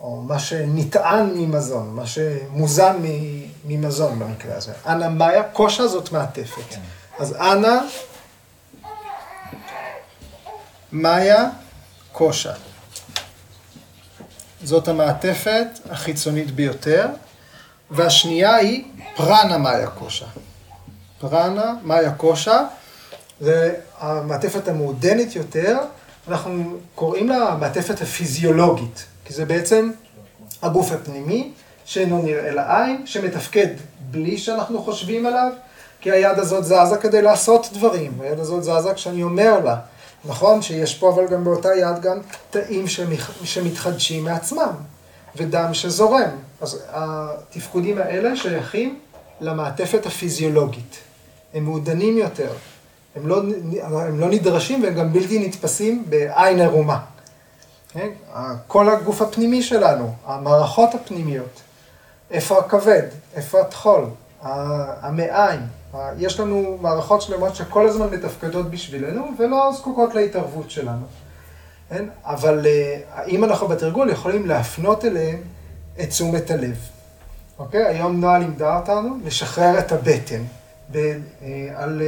[0.00, 2.96] או מה שנטען ממזון, מה שמוזן
[3.64, 4.72] ממזון במקרה הזה.
[4.86, 6.62] אנה מאיה, קושה זאת מעטפת.
[6.70, 6.80] כן.
[7.18, 7.80] אז אנה,
[10.92, 11.48] מאיה,
[12.12, 12.52] קושה.
[14.62, 17.06] זאת המעטפת החיצונית ביותר,
[17.90, 18.84] והשנייה היא
[19.16, 20.26] פרנה מאיה קושה.
[21.18, 22.64] פרנה מאיה קושה,
[23.40, 25.78] זה המעטפת המעודנת יותר,
[26.28, 29.90] אנחנו קוראים לה המעטפת הפיזיולוגית, כי זה בעצם
[30.62, 31.52] הגוף הפנימי,
[31.84, 33.66] שאינו נראה לעין, שמתפקד
[34.10, 35.52] בלי שאנחנו חושבים עליו,
[36.00, 39.76] כי היד הזאת זזה כדי לעשות דברים, היד הזאת זזה כשאני אומר לה.
[40.24, 42.18] נכון שיש פה אבל גם באותה יד גם
[42.50, 42.84] תאים
[43.44, 44.72] שמתחדשים מעצמם,
[45.36, 46.30] ודם שזורם.
[46.60, 48.98] אז התפקודים האלה שייכים
[49.40, 50.96] למעטפת הפיזיולוגית.
[51.54, 52.50] הם מעודנים יותר.
[53.16, 53.42] הם לא,
[53.82, 56.98] הם לא נדרשים והם גם בלתי נתפסים בעין ערומה.
[57.96, 58.08] כן?
[58.66, 61.60] כל הגוף הפנימי שלנו, המערכות הפנימיות,
[62.30, 63.02] איפה הכבד,
[63.34, 64.04] איפה הטחול,
[64.42, 65.60] המעיים,
[66.18, 71.06] יש לנו מערכות שלמות שכל הזמן מתפקדות בשבילנו ולא זקוקות להתערבות שלנו.
[71.88, 72.04] כן?
[72.24, 75.38] אבל אה, אם אנחנו בתרגול יכולים להפנות אליהם
[76.00, 76.76] את תשומת הלב.
[77.58, 77.84] אוקיי?
[77.84, 80.42] היום נועה לימדה אותנו לשחרר את הבטן
[80.92, 81.18] ב, אה,
[81.74, 82.02] על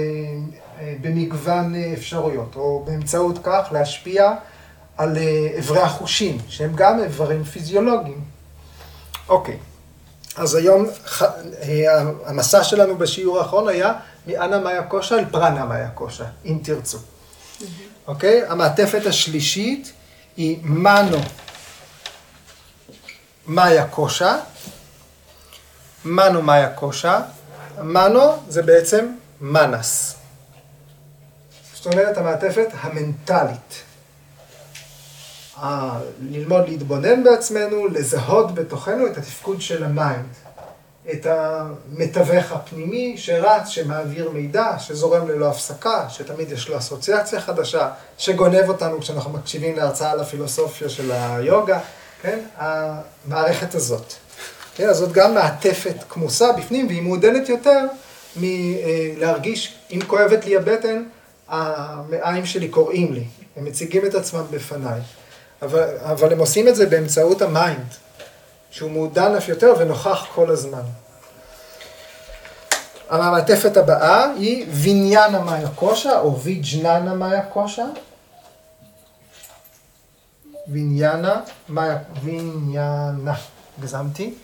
[0.81, 4.35] אה, במגוון אפשרויות, או באמצעות כך להשפיע
[4.99, 8.21] על אה, אברי החושים, שהם גם איברים פיזיולוגיים.
[9.29, 9.57] אוקיי,
[10.37, 10.87] אז היום
[12.27, 13.93] המסע שלנו בשיעור האחרון היה
[14.27, 16.99] מאנה מאיה קושה אל פרנה מאיה קושה, אם תרצו.
[18.07, 18.43] אוקיי?
[18.49, 19.93] המעטפת השלישית
[20.37, 21.19] היא מנו
[23.47, 24.37] מאיה קושה.
[26.05, 27.21] מנו מאיה קושה.
[27.83, 30.15] מנו זה בעצם מנס.
[31.75, 33.83] זאת אומרת, המעטפת המנטלית.
[36.21, 40.27] ללמוד להתבונן בעצמנו, לזהות בתוכנו את התפקוד של ה mind,
[41.13, 48.69] את המתווך הפנימי שרץ, שמעביר מידע, שזורם ללא הפסקה, שתמיד יש לו אסוציאציה חדשה, שגונב
[48.69, 51.79] אותנו כשאנחנו מקשיבים להרצאה על הפילוסופיה של היוגה,
[52.23, 52.39] כן?
[52.57, 54.13] המערכת הזאת.
[54.77, 54.89] כן?
[54.89, 57.87] אז זאת גם מעטפת כמוסה בפנים, והיא מעודנת יותר
[58.37, 61.03] מלהרגיש, אם כואבת לי הבטן,
[61.49, 63.25] המעיים שלי קוראים לי,
[63.57, 65.01] הם מציגים את עצמם בפניי.
[65.63, 67.95] אבל, אבל הם עושים את זה באמצעות ה mind,
[68.71, 70.83] שהוא מעודן אף יותר ונוכח כל הזמן.
[73.09, 77.85] המעטפת הבאה היא ויניאנה מאיה קושה, או ויג'ננה מאיה קושה.
[80.69, 83.35] ויניאנה מאיה, ויניאנה,
[83.81, 84.35] גזמתי.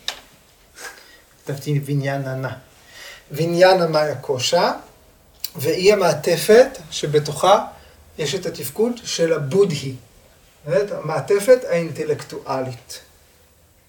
[1.45, 2.57] כתבתי ויניאנה.
[3.31, 4.73] ויניאנה מאיה קושה.
[5.57, 7.67] והיא המעטפת שבתוכה
[8.19, 9.95] יש את התפקוד של הבודהי,
[10.67, 13.01] המעטפת האינטלקטואלית,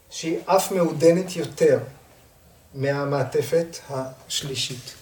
[0.10, 1.80] שהיא אף מעודנת יותר
[2.74, 4.94] מהמעטפת השלישית.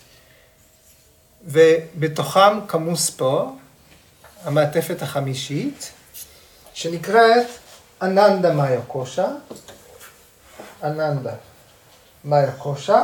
[1.46, 3.52] ובתוכם כמוס פה
[4.44, 5.92] המעטפת החמישית,
[6.74, 7.48] שנקראת
[8.02, 9.28] אננדה מאיה קושה,
[10.84, 11.34] אננדה
[12.26, 13.04] מאיה קושה,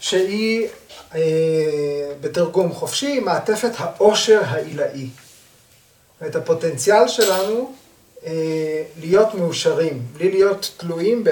[0.00, 0.68] שהיא
[1.14, 1.20] אה,
[2.20, 5.08] בתרגום חופשי מעטפת העושר העילאי.
[6.26, 7.72] את הפוטנציאל שלנו
[8.26, 11.24] אה, להיות מאושרים, בלי להיות תלויים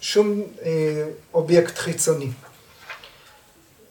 [0.00, 2.30] בשום אה, אובייקט חיצוני.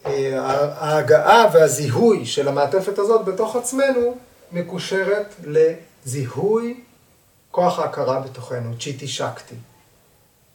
[0.06, 0.40] אה,
[0.78, 4.16] ההגעה והזיהוי של המעטפת הזאת בתוך עצמנו
[4.52, 6.80] מקושרת לזיהוי
[7.50, 9.54] כוח ההכרה בתוכנו, צ'יטי שקטי.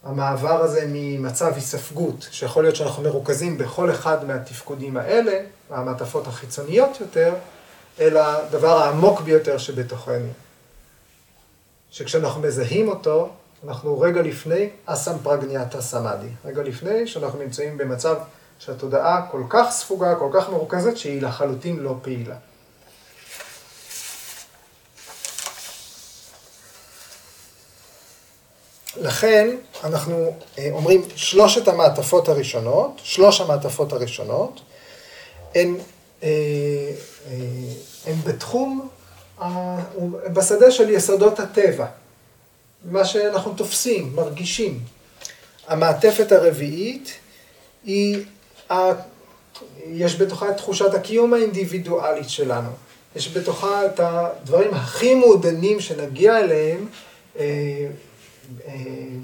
[0.04, 5.38] המעבר הזה ממצב היספגות, שיכול להיות שאנחנו מרוכזים בכל אחד מהתפקודים האלה,
[5.70, 7.34] המעטפות החיצוניות יותר,
[8.00, 10.28] אל הדבר העמוק ביותר שבתוכנו.
[11.90, 13.28] שכשאנחנו מזהים אותו,
[13.66, 16.28] אנחנו רגע לפני אסם פרגניאטה סמאדי.
[16.44, 18.16] רגע לפני שאנחנו נמצאים במצב
[18.58, 22.36] שהתודעה כל כך ספוגה, כל כך מרוכזת, שהיא לחלוטין לא פעילה.
[28.96, 34.60] לכן אנחנו אה, אומרים שלושת המעטפות הראשונות, שלוש המעטפות הראשונות,
[35.54, 35.76] הן,
[36.22, 37.34] אה, אה,
[38.06, 38.88] הן בתחום,
[40.32, 41.86] בשדה של יסודות הטבע,
[42.84, 44.80] מה שאנחנו תופסים, מרגישים.
[45.66, 47.12] המעטפת הרביעית
[47.84, 48.24] היא,
[49.86, 52.70] יש בתוכה את תחושת הקיום האינדיבידואלית שלנו.
[53.16, 56.86] יש בתוכה את הדברים הכי מעודנים שנגיע אליהם
[57.38, 57.86] אה,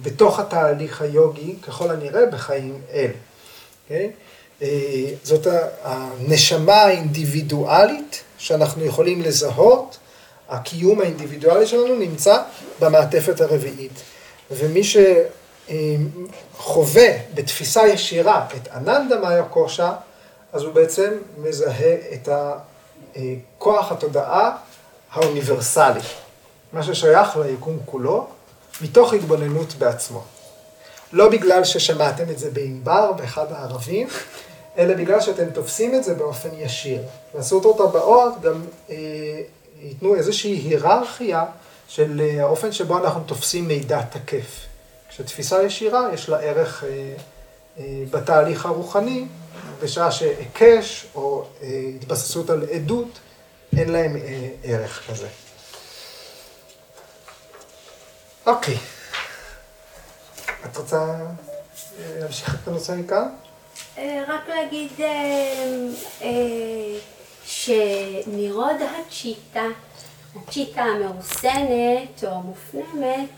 [0.03, 3.11] בתוך התהליך היוגי, ככל הנראה, בחיים אל.
[3.89, 3.93] Okay?
[4.63, 4.69] אה,
[5.23, 5.47] זאת
[5.83, 9.99] הנשמה האינדיבידואלית שאנחנו יכולים לזהות,
[10.49, 12.43] הקיום האינדיבידואלי שלנו נמצא
[12.81, 13.93] במעטפת הרביעית.
[14.51, 14.83] ומי
[15.65, 19.93] שחווה בתפיסה ישירה את אננדה מאיה קושה,
[20.53, 22.29] אז הוא בעצם מזהה את
[23.59, 24.57] כוח התודעה
[25.13, 26.01] האוניברסלי,
[26.73, 28.27] מה ששייך ליקום כולו,
[28.81, 30.25] מתוך התבוננות בעצמו.
[31.13, 34.09] לא בגלל ששמעתם את זה בענבר, באחד הערבים,
[34.79, 37.03] אלא בגלל שאתם תופסים את זה באופן ישיר.
[37.35, 38.97] והסוטרות הבאות גם אה,
[39.81, 41.45] ייתנו איזושהי היררכיה
[41.89, 44.67] של אה, האופן שבו אנחנו תופסים מידע תקף.
[45.09, 47.15] כשתפיסה ישירה יש לה ערך אה,
[48.11, 49.27] בתהליך הרוחני,
[49.83, 51.45] בשעה שהיקש או
[51.95, 53.19] התבססות על עדות,
[53.77, 54.17] אין להם
[54.65, 55.29] ערך כזה.
[58.47, 58.77] אוקיי.
[60.65, 61.17] את רוצה
[62.19, 63.29] להמשיך את הנושא מכאן?
[63.99, 66.29] אה, רק להגיד אה,
[67.47, 69.65] שנירוד הצ'יטה,
[70.37, 73.29] הצ'יטה המרוסנת או המופנמת,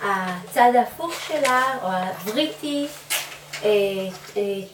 [0.00, 2.86] הצד ההפוך שלה, או הבריטי,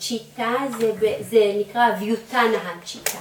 [0.01, 0.93] צ'יטה, זה,
[1.31, 3.19] זה נקרא ויוטנה הצ'יטה.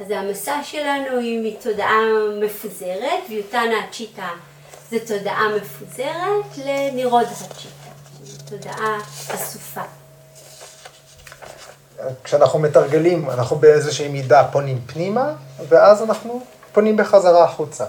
[0.00, 2.00] אז המסע שלנו היא מתודעה
[2.40, 4.28] מפוזרת, ויוטנה הצ'יטה
[4.90, 7.90] זה תודעה מפוזרת לנירוד הצ'יטה,
[8.48, 8.98] תודעה
[9.34, 10.05] אסופה.
[12.24, 15.32] כשאנחנו מתרגלים, אנחנו באיזושהי מידה פונים פנימה,
[15.68, 17.84] ואז אנחנו פונים בחזרה החוצה.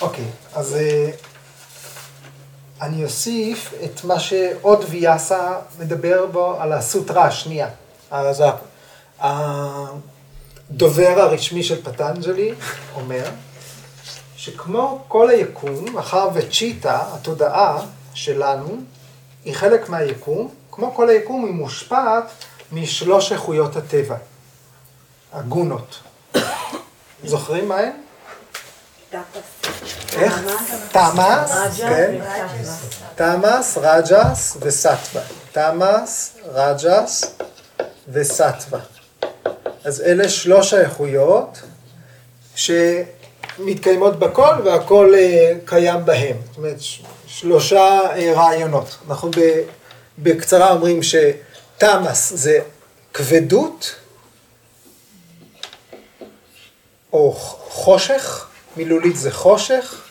[0.00, 1.10] אוקיי, אז אה,
[2.82, 7.68] אני אוסיף את מה שעוד ויאסה מדבר בו על הסוטרה השנייה.
[8.10, 8.42] אז
[9.20, 12.54] הדובר הרשמי של פטנג'לי
[12.94, 13.24] אומר,
[14.36, 18.76] שכמו כל היקום, מאחר וצ'יטה, התודעה שלנו,
[19.44, 22.24] היא חלק מהיקום, כמו כל היקום היא מושפעת
[22.72, 24.16] משלוש איכויות הטבע,
[25.32, 26.00] הגונות.
[27.24, 27.92] זוכרים מה הן?
[30.12, 30.40] איך?
[30.92, 32.20] תמאס, כן.
[33.14, 35.22] תמאס, רג'ס וסטווה.
[35.52, 37.36] תמאס, רג'ס
[38.08, 38.80] וסטווה.
[39.84, 41.62] אז אלה שלוש האיכויות
[42.54, 42.70] ש...
[43.58, 46.36] מתקיימות בכל והכל אה, קיים בהם.
[46.46, 46.76] זאת אומרת,
[47.26, 48.96] שלושה אה, רעיונות.
[49.08, 49.30] אנחנו
[50.18, 52.58] בקצרה אומרים שתמאס זה
[53.14, 53.94] כבדות
[57.12, 57.32] או
[57.68, 60.02] חושך, מילולית זה חושך,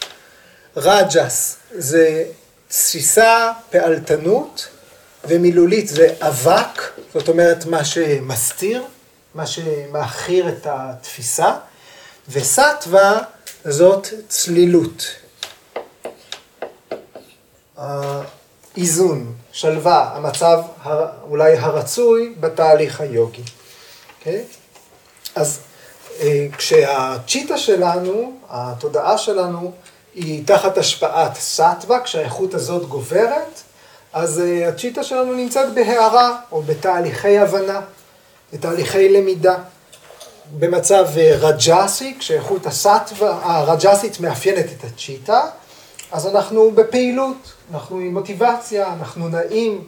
[0.77, 2.25] רג'ס זה
[2.67, 4.67] תסיסה, פעלתנות,
[5.23, 6.81] ומילולית זה אבק,
[7.13, 8.83] זאת אומרת מה שמסתיר,
[9.35, 11.55] מה שמאכיר את התפיסה,
[12.29, 13.21] וסטווה
[13.65, 15.05] זאת צלילות.
[18.77, 20.61] האיזון, שלווה, המצב
[21.29, 23.41] אולי הרצוי בתהליך היוגי.
[23.41, 23.63] Okay?
[24.19, 24.43] אוקיי?
[25.35, 25.59] אז
[26.21, 29.71] אה, כשהצ'יטה שלנו, התודעה שלנו,
[30.15, 33.61] היא תחת השפעת סטווה, כשהאיכות הזאת גוברת,
[34.13, 37.81] אז אה, הצ'יטה שלנו נמצאת בהערה או בתהליכי הבנה,
[38.53, 39.55] בתהליכי למידה.
[40.59, 45.41] במצב אה, רג'אסי, כשאיכות הסטווה הרג'אסית מאפיינת את הצ'יטה,
[46.13, 47.37] אז אנחנו בפעילות,
[47.73, 49.83] אנחנו עם מוטיבציה, אנחנו נעים,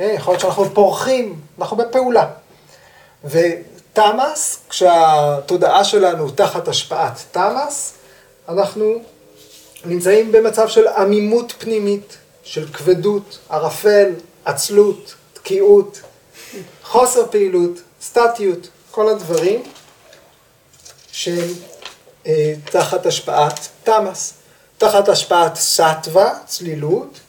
[0.00, 2.30] אה, יכול להיות שאנחנו פורחים, אנחנו בפעולה.
[3.24, 7.94] ותמאס, כשהתודעה שלנו תחת השפעת תמאס,
[8.48, 9.02] אנחנו
[9.84, 14.10] נמצאים במצב של עמימות פנימית, של כבדות, ערפל,
[14.44, 16.00] עצלות, תקיעות,
[16.82, 19.62] חוסר פעילות, סטטיות, כל הדברים
[21.12, 21.48] שהם
[22.26, 24.39] אה, תחת השפעת תמאס.
[24.80, 27.20] תחת השפעת סטווה, צלילות,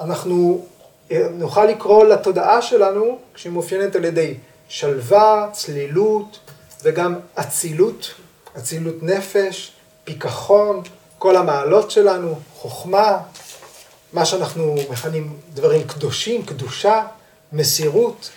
[0.00, 0.66] אנחנו
[1.10, 4.34] אה, נוכל לקרוא לתודעה שלנו, כשהיא מאופיינת על ידי
[4.68, 6.38] שלווה, צלילות
[6.82, 8.14] וגם אצילות,
[8.58, 9.72] אצילות נפש,
[10.04, 10.82] פיכחון,
[11.18, 13.18] כל המעלות שלנו, חוכמה,
[14.12, 17.02] מה שאנחנו מכנים דברים קדושים, קדושה,
[17.52, 18.30] מסירות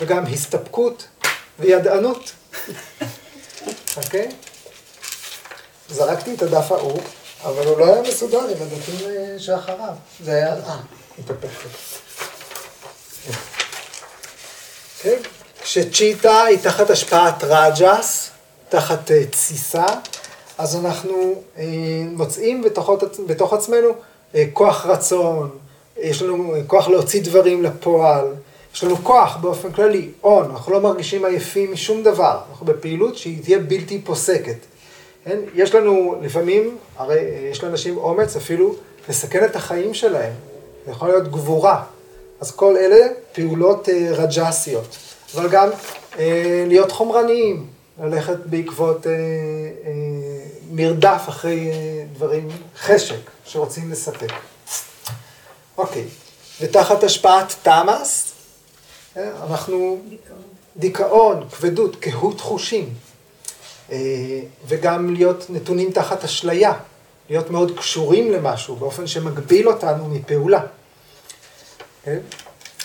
[0.00, 1.06] וגם הסתפקות
[1.58, 2.32] וידענות.
[3.96, 4.28] אוקיי?
[4.28, 4.32] Okay?
[5.88, 7.00] זרקתי את הדף ההוא,
[7.44, 9.94] אבל הוא לא היה מסודר עם הדפים אה, שאחריו.
[10.24, 10.54] זה היה...
[10.54, 10.76] אה,
[11.18, 11.66] התהפך.
[15.02, 15.16] כן?
[15.62, 18.30] כשצ'יטה היא תחת השפעת רג'ס,
[18.68, 19.86] תחת אה, תסיסה,
[20.58, 21.64] אז אנחנו אה,
[22.16, 22.62] מוצאים
[23.26, 23.88] בתוך, עצמנו
[24.52, 25.50] כוח רצון,
[25.98, 28.26] יש לנו כוח להוציא דברים לפועל,
[28.74, 33.42] יש לנו כוח באופן כללי, און, אנחנו לא מרגישים עייפים משום דבר, אנחנו בפעילות שהיא
[33.42, 34.56] תהיה בלתי פוסקת.
[35.24, 35.38] כן?
[35.54, 38.74] יש לנו לפעמים, הרי יש לאנשים אומץ אפילו
[39.08, 40.32] לסכן את החיים שלהם,
[40.86, 41.84] זה יכול להיות גבורה.
[42.40, 44.96] אז כל אלה פעולות אה, רג'סיות,
[45.34, 45.68] אבל גם
[46.18, 47.66] אה, להיות חומרניים,
[48.02, 49.90] ללכת בעקבות אה, אה,
[50.70, 52.48] מרדף אחרי אה, דברים,
[52.78, 54.32] חשק שרוצים לספק.
[55.78, 56.04] אוקיי,
[56.60, 58.32] ותחת השפעת תמאס,
[59.16, 59.98] אה, אנחנו
[60.76, 63.09] דיכאון, כבדות, קהות חושים, אה,
[64.66, 66.72] וגם להיות נתונים תחת אשליה,
[67.30, 70.60] להיות מאוד קשורים למשהו באופן שמגביל אותנו מפעולה.
[72.04, 72.18] כן?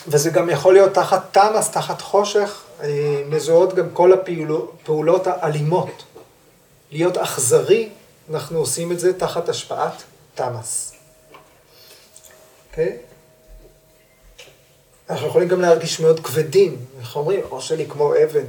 [0.08, 6.04] וזה גם יכול להיות תחת תמ"ס, תחת חושך, אה, מזוהות גם כל הפעולות האלימות.
[6.92, 7.90] להיות אכזרי,
[8.30, 10.04] אנחנו עושים את זה תחת השפעת
[10.36, 10.92] תמ"ס.
[10.92, 10.96] Okay?
[12.72, 12.98] אוקיי?
[15.10, 18.46] אנחנו יכולים גם להרגיש מאוד כבדים, איך אומרים, הראש שלי כמו אבן.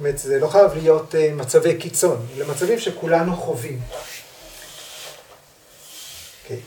[0.00, 3.80] אומרת, זה לא חייב להיות אה, מצבי קיצון, אלא מצבים שכולנו חווים.
[3.80, 4.18] Okay.
[6.42, 6.60] אוקיי.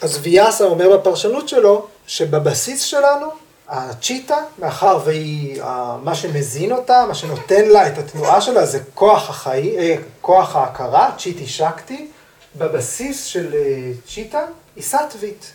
[0.00, 3.26] אז ויאסה אומר בפרשנות שלו, שבבסיס שלנו,
[3.68, 5.62] הצ'יטה, מאחר והיא,
[6.02, 11.10] מה שמזין אותה, מה שנותן לה את התנועה שלה, זה כוח החיים, אה, כוח ההכרה,
[11.18, 12.08] צ'יטי שקטי,
[12.56, 14.44] בבסיס של אה, צ'יטה
[14.76, 15.52] היא סטווית.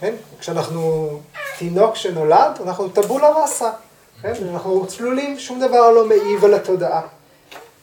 [0.00, 0.14] כן?
[0.40, 1.10] כשאנחנו
[1.58, 3.70] תינוק שנולד, אנחנו טבולה ראסה.
[4.22, 4.32] כן?
[4.52, 7.00] אנחנו צלולים, שום דבר לא מעיב על התודעה.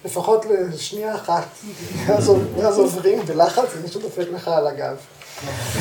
[0.05, 1.47] לפחות לשנייה אחת,
[2.05, 4.95] ואז עוברים בלחץ ומישהו דופק לך על הגב.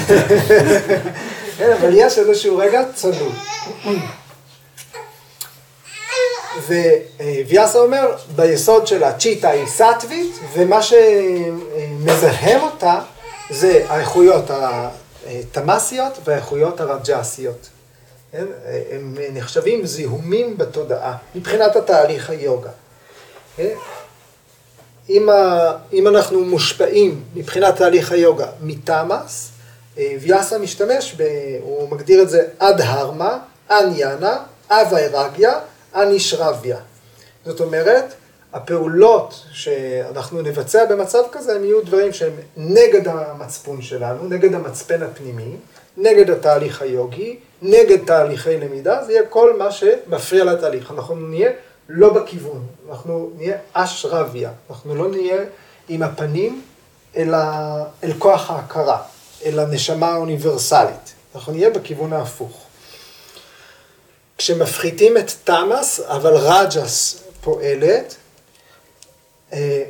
[1.59, 3.33] כן, אבל יש איזשהו רגע צלול.
[7.47, 13.01] וויאסה אומר, ביסוד של הצ'יטה היא סטווית, ומה שמזהם אותה
[13.51, 14.51] זה האיכויות
[15.27, 17.69] התמאסיות והאיכויות הרג'סיות.
[18.35, 18.47] כן?
[18.91, 22.71] הם נחשבים זיהומים בתודעה, מבחינת התהליך היוגה.
[23.57, 23.75] כן?
[25.09, 29.51] אם, ה, אם אנחנו מושפעים מבחינת תהליך היוגה מתמאס,
[29.99, 31.23] אה, ויאסה משתמש, ב,
[31.63, 33.39] הוא מגדיר את זה עד הרמה,
[33.71, 34.39] אניאנה,
[34.71, 35.59] אביירגיה,
[35.95, 36.79] אנישרביה.
[37.45, 38.15] זאת אומרת,
[38.53, 45.57] הפעולות שאנחנו נבצע במצב כזה, הם יהיו דברים שהם נגד המצפון שלנו, נגד המצפן הפנימי,
[45.97, 47.37] נגד התהליך היוגי,
[47.67, 50.91] נגד תהליכי למידה, זה יהיה כל מה שמפריע לתהליך.
[50.91, 51.51] אנחנו נהיה
[51.89, 55.43] לא בכיוון, אנחנו נהיה אשרביה, אנחנו לא נהיה
[55.89, 56.63] עם הפנים
[57.17, 57.85] אל, ה...
[58.05, 59.03] אל כוח ההכרה,
[59.45, 62.67] אל הנשמה האוניברסלית, אנחנו נהיה בכיוון ההפוך.
[64.39, 68.17] כשמפחיתים את תמאס, אבל רג'ס פועלת,
[69.53, 69.85] אה,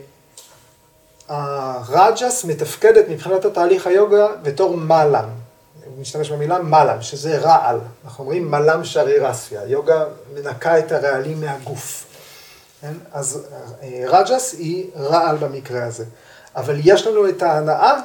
[1.28, 5.43] הרג'ס מתפקדת מבחינת התהליך היוגה בתור מלאם.
[6.04, 7.78] משתמש במילה מלאם, שזה רעל.
[8.04, 9.60] אנחנו אומרים מלאם שרי רספיה.
[9.66, 12.04] יוגה מנקה את הרעלים מהגוף.
[12.80, 12.92] כן?
[13.12, 13.46] אז
[13.82, 16.04] אה, רג'ס היא רעל במקרה הזה.
[16.56, 18.00] אבל יש לנו את ההנאה,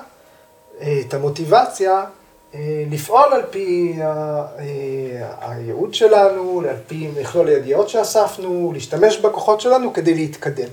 [0.82, 2.06] אה, את המוטיבציה,
[2.54, 2.60] אה,
[2.92, 4.00] לפעול על פי
[5.42, 10.70] הייעוד שלנו, על פי מכלול הידיעות שאספנו, להשתמש בכוחות שלנו כדי להתקדם.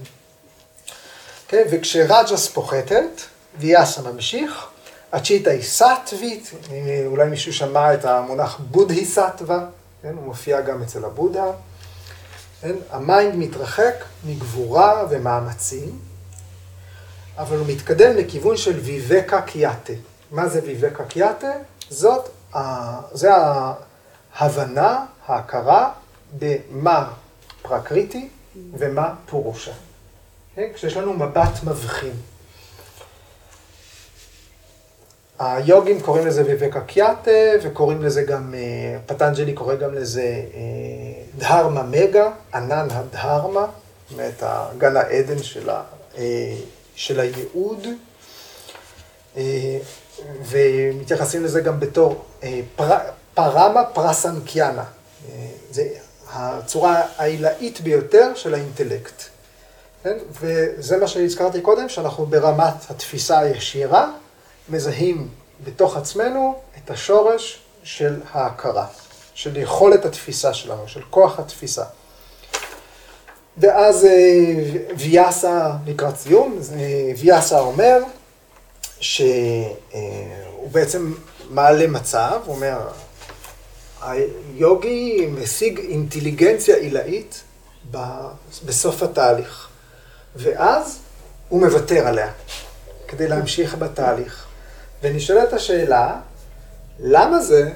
[1.48, 1.62] כן?
[1.70, 3.20] וכשרג'ס פוחתת,
[3.58, 4.66] ויאסה ממשיך,
[5.12, 6.50] הצ'יטה היא סטווית,
[7.06, 9.66] אולי מישהו שמע את המונח בודהי סטווה,
[10.02, 10.12] כן?
[10.16, 11.44] הוא מופיע גם אצל הבודה.
[12.60, 12.74] כן?
[12.90, 13.94] ה mind מתרחק
[14.26, 15.98] מגבורה ומאמצים,
[17.38, 19.92] אבל הוא מתקדם לכיוון של ויבקה קיאטה.
[20.30, 21.52] מה זה ויבקה קיאטה?
[21.90, 22.28] זאת,
[23.12, 23.30] זה
[24.34, 25.92] ההבנה, ההכרה
[26.38, 27.12] במה
[27.62, 28.28] פרקריטי
[28.72, 29.72] ומה פורושה.
[30.54, 30.66] כן?
[30.74, 32.14] כשיש לנו מבט מבחין.
[35.38, 37.30] היוגים קוראים לזה ויבקה קיאטה,
[37.62, 40.60] וקוראים לזה גם, אה, פטנג'לי קורא גם לזה אה,
[41.38, 43.66] דהרמה מגה, ענן הדהרמה,
[44.10, 44.42] זאת אומרת,
[44.78, 45.82] גן העדן של, ה,
[46.18, 46.54] אה,
[46.94, 47.86] של הייעוד,
[50.48, 52.24] ומתייחסים לזה גם בתור
[52.76, 52.98] פר,
[53.34, 54.84] פרמה פרסנקיאנה.
[55.70, 55.88] זה
[56.32, 59.22] הצורה העילאית ביותר של האינטלקט.
[60.02, 60.16] כן?
[60.40, 64.10] וזה מה שהזכרתי קודם, שאנחנו ברמת התפיסה הישירה,
[64.68, 65.28] מזהים
[65.64, 68.86] בתוך עצמנו את השורש של ההכרה,
[69.34, 71.84] של יכולת התפיסה שלנו, של כוח התפיסה.
[73.58, 74.10] ואז אה,
[74.98, 77.98] ויאסה לקראת סיום, אה, ויאסה אומר
[79.00, 81.14] שהוא בעצם
[81.50, 82.78] מעלה מצב, הוא אומר,
[84.02, 87.42] היוגי משיג אינטליגנציה עילאית
[88.64, 89.68] בסוף התהליך,
[90.36, 90.98] ואז
[91.48, 92.32] הוא מוותר עליה
[93.08, 94.45] כדי להמשיך בתהליך.
[95.02, 96.16] ונשאלת השאלה,
[97.00, 97.70] למה זה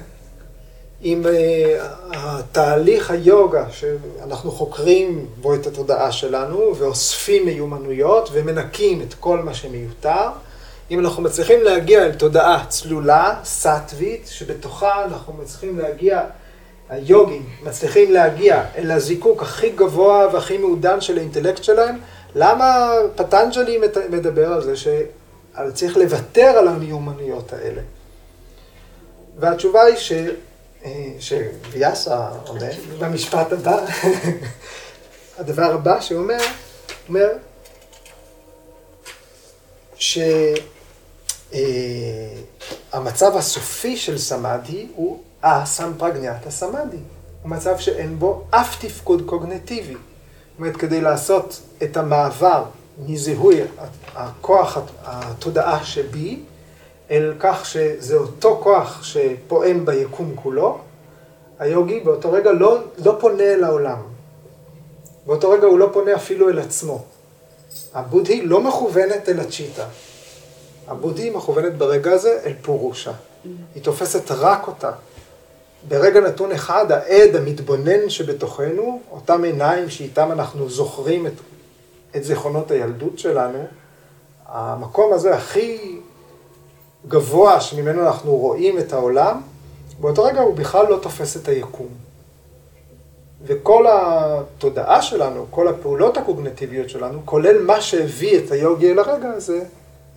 [1.03, 9.39] אם uh, התהליך היוגה שאנחנו חוקרים בו את התודעה שלנו ואוספים מיומנויות ומנקים את כל
[9.39, 10.29] מה שמיותר,
[10.91, 16.21] אם אנחנו מצליחים להגיע אל תודעה צלולה, סטווית, שבתוכה אנחנו מצליחים להגיע,
[16.89, 21.97] היוגים מצליחים להגיע אל הזיקוק הכי גבוה והכי מעודן של האינטלקט שלהם,
[22.35, 24.87] למה פטנג'לי מדבר על זה ש...
[25.55, 27.81] אבל צריך לוותר על המיומנויות האלה.
[29.39, 30.11] והתשובה היא ש...
[30.85, 32.65] אה, שוויאסה עונה
[32.99, 33.85] במשפט הבא,
[35.39, 36.37] הדבר הבא שהוא אומר,
[37.07, 37.27] אומר
[39.95, 40.51] שהמצב
[43.33, 46.97] אה, הסופי של סמאדי הוא הסמפרגניאטה סמאדי.
[47.41, 49.93] הוא מצב שאין בו אף תפקוד קוגנטיבי.
[49.93, 49.99] זאת
[50.59, 52.63] אומרת, כדי לעשות את המעבר
[53.07, 53.61] מזיהוי
[54.15, 56.39] הכוח, התודעה שבי,
[57.11, 60.79] אל כך שזה אותו כוח שפועם ביקום כולו,
[61.59, 63.97] היוגי באותו רגע לא, לא פונה אל העולם.
[65.25, 67.03] באותו רגע הוא לא פונה אפילו אל עצמו.
[67.93, 69.85] הבודהי לא מכוונת אל הצ'יטה.
[70.87, 73.11] הבודהי מכוונת ברגע הזה אל פורושה.
[73.75, 74.91] היא תופסת רק אותה.
[75.87, 81.33] ברגע נתון אחד, העד המתבונן שבתוכנו, אותם עיניים שאיתם אנחנו זוכרים את
[82.15, 83.65] את זיכרונות הילדות שלנו,
[84.45, 85.99] המקום הזה הכי
[87.07, 89.41] גבוה שממנו אנחנו רואים את העולם,
[89.99, 91.87] באותו רגע הוא בכלל לא תופס את היקום.
[93.43, 99.63] וכל התודעה שלנו, כל הפעולות הקוגנטיביות שלנו, כולל מה שהביא את היוגי אל הרגע הזה,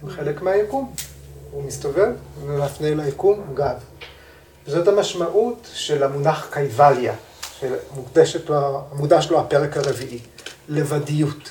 [0.02, 0.92] הם חלק מהיקום.
[1.52, 2.08] הוא מסתובב
[2.46, 3.76] ומפנה ליקום גב.
[4.66, 7.14] זאת המשמעות של המונח קייבליה,
[7.60, 10.18] שמוקדש לו הפרק הרביעי,
[10.68, 11.50] לבדיות.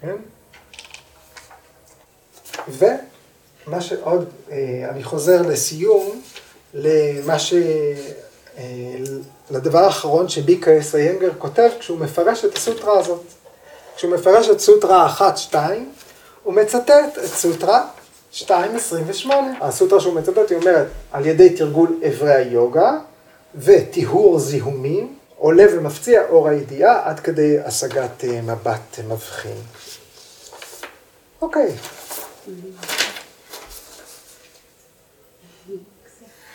[0.00, 0.16] כן?
[2.68, 6.22] ומה שעוד, אה, אני חוזר לסיום,
[6.74, 7.54] למה ש...
[8.58, 8.64] אה,
[9.50, 13.22] לדבר האחרון שביקה אס.איינגר כותב כשהוא מפרש את הסוטרה הזאת.
[13.96, 15.14] כשהוא מפרש את סוטרה
[15.52, 15.54] 1-2,
[16.42, 17.86] הוא מצטט את סוטרה
[18.34, 18.48] 2.28.
[19.60, 22.98] הסוטרה שהוא מצטט היא אומרת, על ידי תרגול אברי היוגה
[23.54, 29.56] וטיהור זיהומים, עולה ומפציע אור הידיעה עד כדי השגת אה, מבט מבחין.
[31.42, 31.76] אוקיי.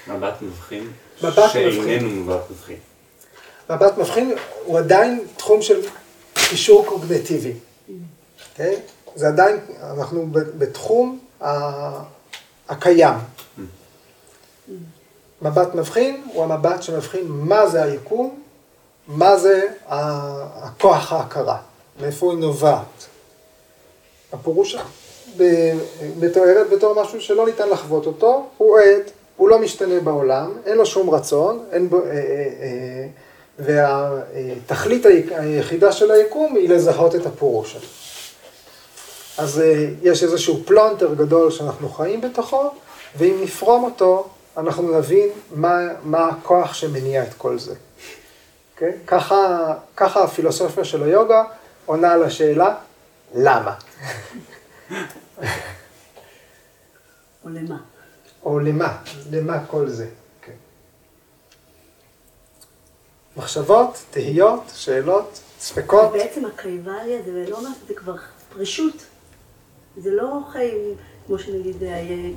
[0.07, 0.91] מבט מבחין?
[1.51, 2.77] שאיננו מבט מבחין.
[3.69, 5.81] מבט מבחין הוא עדיין תחום של
[6.33, 7.53] קישור קוגנטיבי.
[8.51, 8.81] אוקיי?
[9.15, 11.19] זה עדיין, אנחנו בתחום
[12.69, 13.17] הקיים.
[15.41, 18.41] מבט מבחין הוא המבט שמבחין מה זה היקום,
[19.07, 21.57] מה זה הכוח ההכרה,
[22.01, 23.05] מאיפה היא נובעת.
[24.39, 24.77] הפירוש
[26.19, 29.01] מתוארת בתור משהו שלא ניתן לחוות אותו, הוא עד,
[29.38, 32.17] הוא לא משתנה בעולם, אין לו שום רצון, אין בו, אה, אה,
[32.61, 33.07] אה,
[33.59, 37.77] והתכלית היחידה של היקום היא לזהות את הפירוש.
[39.38, 39.61] אז
[40.01, 42.69] יש איזשהו פלונטר גדול שאנחנו חיים בתוכו,
[43.17, 44.27] ואם נפרום אותו,
[44.57, 47.71] אנחנו נבין מה, מה הכוח שמניע את כל זה.
[47.71, 47.75] Okay?
[48.75, 48.93] אוקיי?
[49.07, 51.43] ככה, ככה הפילוסופיה של היוגה
[51.86, 52.75] עונה על השאלה,
[53.36, 53.73] למה?
[57.43, 57.78] או למה?
[58.43, 58.98] או למה,
[59.32, 60.10] למה כל זה.
[60.41, 60.54] כן.
[63.38, 66.12] מחשבות, תהיות, שאלות, ספקות.
[66.12, 68.16] בעצם הקריבליה זה לא מה, זה כבר
[68.54, 69.06] פרישות.
[69.98, 70.96] זה לא חיים,
[71.28, 71.76] כמו שנגיד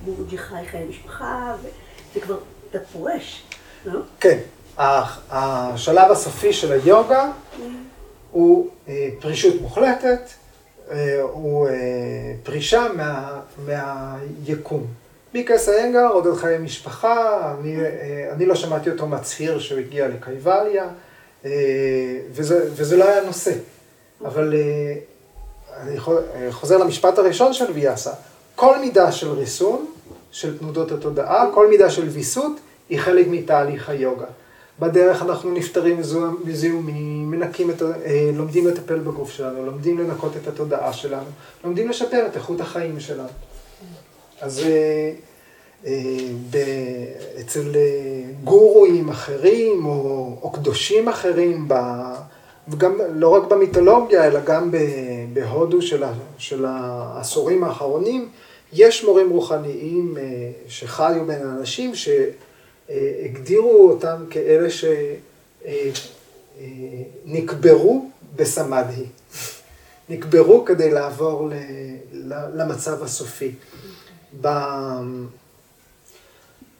[0.05, 1.57] בוג'י חי חיי משפחה,
[2.15, 2.39] זה כבר,
[2.71, 3.43] אתה פורש,
[3.85, 4.01] לא?
[4.21, 4.39] כן.
[4.79, 7.33] השלב הסופי של היוגה
[8.31, 10.23] הוא אה, פרישות מוחלטת, אה,
[11.23, 11.73] הוא אה,
[12.43, 14.87] פרישה מה, מהיקום.
[15.35, 17.77] מיקס איינגר, עודד חיי משפחה, אני,
[18.33, 20.89] אני לא שמעתי אותו מצהיר שהוא הגיע לקייבליה,
[22.33, 23.53] וזה, וזה לא היה נושא.
[24.25, 24.55] אבל
[25.81, 25.99] אני
[26.51, 28.13] חוזר למשפט הראשון של ויאסה,
[28.55, 29.87] כל מידה של ריסון,
[30.31, 32.53] של תנודות התודעה, כל מידה של ויסות,
[32.89, 34.27] היא חלק מתהליך היוגה.
[34.81, 36.01] בדרך אנחנו נפטרים
[36.45, 41.27] מזיהומים, מנקים את, אה, לומדים לטפל בגוף שלנו, לומדים לנקות את התודעה שלנו,
[41.65, 43.29] לומדים לשפר את איכות החיים שלנו.
[44.41, 45.13] אז אה,
[45.87, 45.93] אה,
[47.41, 47.73] אצל
[48.45, 51.75] גורואים אחרים או, או קדושים אחרים, ב,
[52.69, 54.71] וגם לא רק במיתולוגיה, אלא גם
[55.33, 58.29] בהודו של, ה, של העשורים האחרונים,
[58.73, 60.15] יש מורים רוחניים
[60.69, 62.09] שחיו בין האנשים, ש...
[63.25, 64.69] הגדירו אותם כאלה
[67.27, 69.05] שנקברו בסמדהי.
[70.09, 71.51] נקברו כדי לעבור
[72.55, 73.53] למצב הסופי.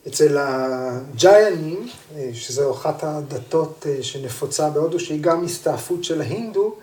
[0.09, 1.89] אצל הג'יינים,
[2.33, 6.75] שזו אחת הדתות שנפוצה בהודו, שהיא גם הסתעפות של ההינדו,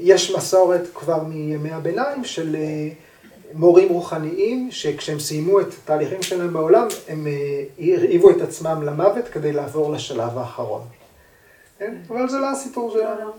[0.00, 2.56] יש מסורת כבר מימי הביניים של
[3.54, 9.52] מורים רוחניים, שכשהם סיימו את התהליכים שלהם בעולם, הם אה, הרעיבו את עצמם למוות כדי
[9.52, 10.82] לעבור לשלב האחרון.
[11.78, 11.94] כן?
[12.10, 13.30] אבל זה לא הסיפור שלנו.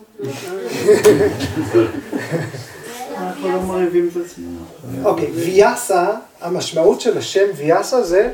[3.17, 4.59] אנחנו לא מרעיבים את עצמנו.
[5.03, 8.33] אוקיי, ויאסה, המשמעות של השם ויאסה זה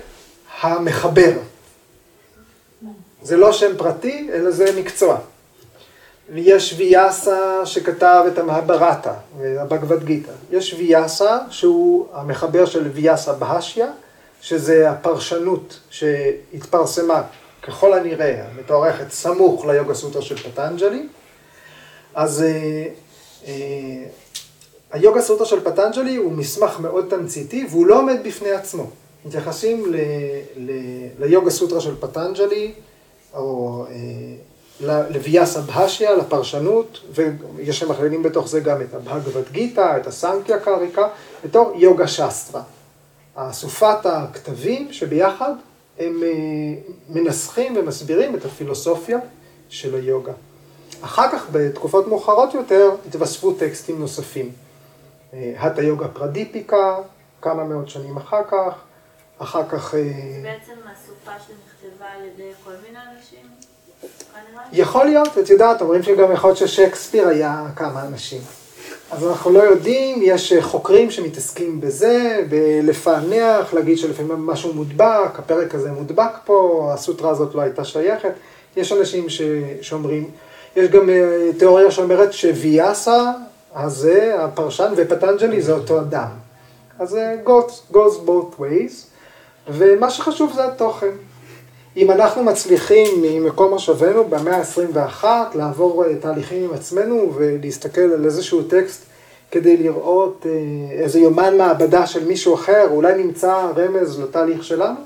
[0.61, 1.31] המחבר.
[3.23, 5.17] זה לא שם פרטי, אלא זה מקצוע.
[6.33, 9.13] ויש ויאסה שכתב את המהברטה,
[9.59, 10.31] הבגבד גיתא.
[10.51, 13.91] יש ויאסה שהוא המחבר של ויאסה בהשיה,
[14.41, 17.23] שזה הפרשנות שהתפרסמה
[17.61, 21.07] ככל הנראה, מתוארכת סמוך ליוגה סוטרה של פטנג'לי.
[22.15, 22.85] אז אה,
[23.47, 24.03] אה,
[24.91, 28.89] היוגה סוטרה של פטנג'לי הוא מסמך מאוד תמציתי והוא לא עומד בפני עצמו.
[29.25, 29.95] מתייחסים ל,
[30.57, 30.71] ל,
[31.19, 32.73] ליוגה סוטרה של פטנג'לי,
[33.33, 33.95] או אה,
[34.81, 41.07] לוויאסה בהשיה, לפרשנות, ויש להם מכלילים בתוך זה גם את הבהגבד גיתא, את הסנקיה קריקה,
[41.45, 42.61] בתור יוגה שסטרה.
[43.35, 45.53] אסופת הכתבים שביחד
[45.99, 46.29] הם אה,
[47.09, 49.19] מנסחים ומסבירים את הפילוסופיה
[49.69, 50.33] של היוגה.
[51.01, 54.51] אחר כך, בתקופות מאוחרות יותר, התווספו טקסטים נוספים.
[55.33, 56.97] הטה יוגה פרדיפיקה,
[57.41, 58.73] כמה מאות שנים אחר כך,
[59.37, 59.95] אחר כך...
[59.95, 60.01] אה,
[60.43, 63.45] בעצם אסופה שנכתבה על ידי כל מיני אנשים?
[64.73, 68.41] יכול להיות, את יודעת, אומרים שגם יכול להיות ששייקספיר היה כמה אנשים.
[69.11, 75.91] אז אנחנו לא יודעים, יש חוקרים שמתעסקים בזה, בלפענח, להגיד שלפעמים משהו מודבק, הפרק הזה
[75.91, 78.31] מודבק פה, הסוטרה הזאת לא הייתה שייכת.
[78.77, 79.41] יש אנשים ש...
[79.81, 80.29] שאומרים,
[80.75, 83.31] יש גם אה, תיאוריה שאומרת שוויאסה
[83.75, 86.27] הזה, הפרשן, ופטנג'לי זה אותו אדם.
[86.99, 88.93] אז זה goes, goes both ways,
[89.67, 91.11] ומה שחשוב זה התוכן.
[91.97, 95.23] אם אנחנו מצליחים ממקום מושבנו במאה ה-21
[95.55, 99.05] לעבור אה, תהליכים עם עצמנו ולהסתכל על איזשהו טקסט
[99.51, 100.51] כדי לראות אה,
[100.91, 104.99] איזה יומן מעבדה של מישהו אחר, אולי נמצא רמז לתהליך שלנו,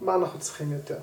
[0.00, 0.96] מה אנחנו צריכים יותר?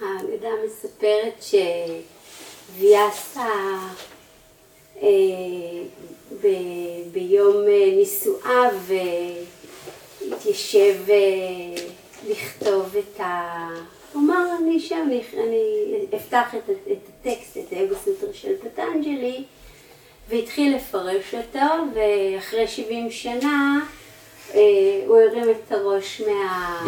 [0.00, 1.42] האגדה מספרת
[2.72, 3.48] שוויאסה
[5.02, 5.08] אה,
[6.42, 6.46] ב,
[7.12, 8.70] ביום אה, נישואיו
[10.32, 11.84] התיישב אה,
[12.28, 13.68] לכתוב את ה...
[14.12, 19.44] הוא אמר, אני שם, אני, אני אפתח את, את הטקסט, את האגו סוטרה של פטנג'לי,
[20.28, 23.80] והתחיל לפרש אותו, ואחרי 70 שנה
[24.54, 24.60] אה,
[25.06, 26.84] הוא הרים את הראש מה...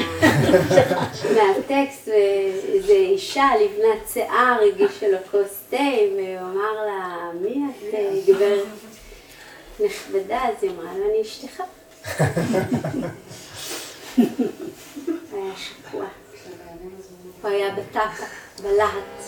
[1.35, 7.95] מהטקסט, ואיזו אישה לבנת שיער הגישה לו כוס תה, והוא אמר לה, מי את,
[8.27, 8.67] גברת
[9.81, 11.65] نخبدا زمانون يشتخب
[15.33, 16.07] يا شكوى
[17.45, 18.29] ويا بتاكا
[18.63, 19.21] بلعت